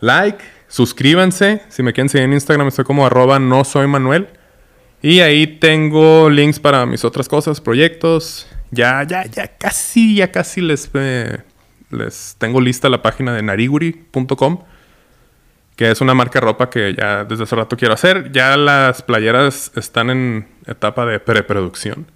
like, 0.01 0.45
suscríbanse. 0.69 1.63
Si 1.69 1.83
me 1.83 1.93
quieren 1.93 2.09
seguir 2.09 2.25
en 2.25 2.33
Instagram, 2.33 2.69
estoy 2.69 2.85
como 2.85 3.07
arroba 3.07 3.39
no 3.39 3.65
soy 3.65 3.87
Manuel. 3.87 4.29
Y 5.01 5.21
ahí 5.21 5.47
tengo 5.47 6.29
links 6.29 6.59
para 6.59 6.85
mis 6.87 7.05
otras 7.05 7.29
cosas, 7.29 7.61
proyectos. 7.61 8.49
Ya, 8.71 9.03
ya, 9.05 9.25
ya 9.27 9.47
casi, 9.57 10.17
ya 10.17 10.33
casi 10.33 10.61
les, 10.61 10.91
eh, 10.95 11.39
les 11.91 12.37
tengo 12.39 12.61
lista 12.61 12.89
la 12.89 13.01
página 13.01 13.33
de 13.33 13.43
nariguri.com 13.43 14.65
que 15.79 15.93
es 15.93 16.01
una 16.01 16.13
marca 16.13 16.41
ropa 16.41 16.71
que 16.71 16.93
ya 16.93 17.25
desde 17.25 17.45
hace 17.45 17.55
rato 17.55 17.77
quiero 17.77 17.95
hacer. 17.95 18.33
Ya 18.33 18.57
las 18.57 19.01
playeras 19.01 19.71
están 19.77 20.11
en 20.11 20.49
etapa 20.67 21.07
de 21.07 21.21
preproducción. 21.21 22.11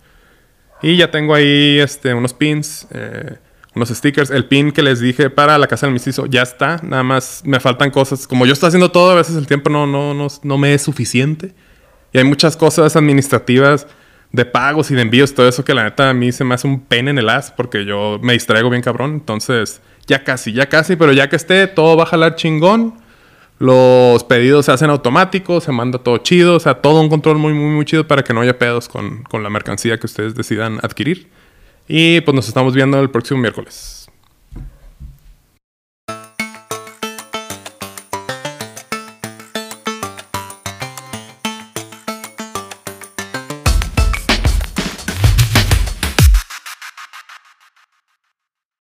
Y 0.82 0.96
ya 0.96 1.12
tengo 1.12 1.32
ahí 1.32 1.78
este, 1.78 2.12
unos 2.12 2.34
pins, 2.34 2.88
eh, 2.90 3.36
unos 3.74 3.88
stickers. 3.88 4.30
El 4.30 4.46
pin 4.46 4.72
que 4.72 4.82
les 4.82 5.00
dije 5.00 5.30
para 5.30 5.58
la 5.58 5.66
casa 5.66 5.86
del 5.86 5.92
mestizo 5.92 6.26
ya 6.26 6.42
está. 6.42 6.80
Nada 6.82 7.02
más 7.02 7.42
me 7.44 7.60
faltan 7.60 7.90
cosas. 7.90 8.26
Como 8.26 8.46
yo 8.46 8.52
estoy 8.52 8.68
haciendo 8.68 8.90
todo, 8.90 9.10
a 9.10 9.14
veces 9.14 9.36
el 9.36 9.46
tiempo 9.46 9.70
no, 9.70 9.86
no, 9.86 10.14
no, 10.14 10.28
no 10.42 10.58
me 10.58 10.74
es 10.74 10.82
suficiente. 10.82 11.54
Y 12.12 12.18
hay 12.18 12.24
muchas 12.24 12.56
cosas 12.56 12.96
administrativas 12.96 13.86
de 14.32 14.44
pagos 14.46 14.90
y 14.90 14.94
de 14.94 15.02
envíos, 15.02 15.34
todo 15.34 15.46
eso 15.46 15.64
que 15.64 15.74
la 15.74 15.84
neta 15.84 16.08
a 16.08 16.14
mí 16.14 16.32
se 16.32 16.42
me 16.42 16.54
hace 16.54 16.66
un 16.66 16.80
pen 16.80 17.08
en 17.08 17.18
el 17.18 17.28
as 17.28 17.50
porque 17.50 17.84
yo 17.84 18.18
me 18.22 18.32
distraigo 18.32 18.70
bien 18.70 18.82
cabrón. 18.82 19.12
Entonces, 19.12 19.80
ya 20.06 20.24
casi, 20.24 20.52
ya 20.52 20.68
casi, 20.68 20.96
pero 20.96 21.12
ya 21.12 21.28
que 21.28 21.36
esté, 21.36 21.66
todo 21.66 21.96
va 21.96 22.04
a 22.04 22.06
jalar 22.06 22.36
chingón. 22.36 22.94
Los 23.58 24.24
pedidos 24.24 24.66
se 24.66 24.72
hacen 24.72 24.90
automáticos, 24.90 25.64
se 25.64 25.70
manda 25.70 25.98
todo 25.98 26.18
chido, 26.18 26.56
o 26.56 26.60
sea, 26.60 26.74
todo 26.74 27.00
un 27.00 27.08
control 27.08 27.38
muy, 27.38 27.52
muy, 27.52 27.70
muy 27.70 27.84
chido 27.84 28.08
para 28.08 28.24
que 28.24 28.34
no 28.34 28.40
haya 28.40 28.58
pedos 28.58 28.88
con, 28.88 29.22
con 29.22 29.42
la 29.44 29.50
mercancía 29.50 29.98
que 29.98 30.06
ustedes 30.06 30.34
decidan 30.34 30.80
adquirir. 30.82 31.30
Y 31.88 32.20
pues 32.22 32.34
nos 32.34 32.48
estamos 32.48 32.74
viendo 32.74 33.00
el 33.00 33.10
próximo 33.10 33.40
miércoles. 33.40 34.01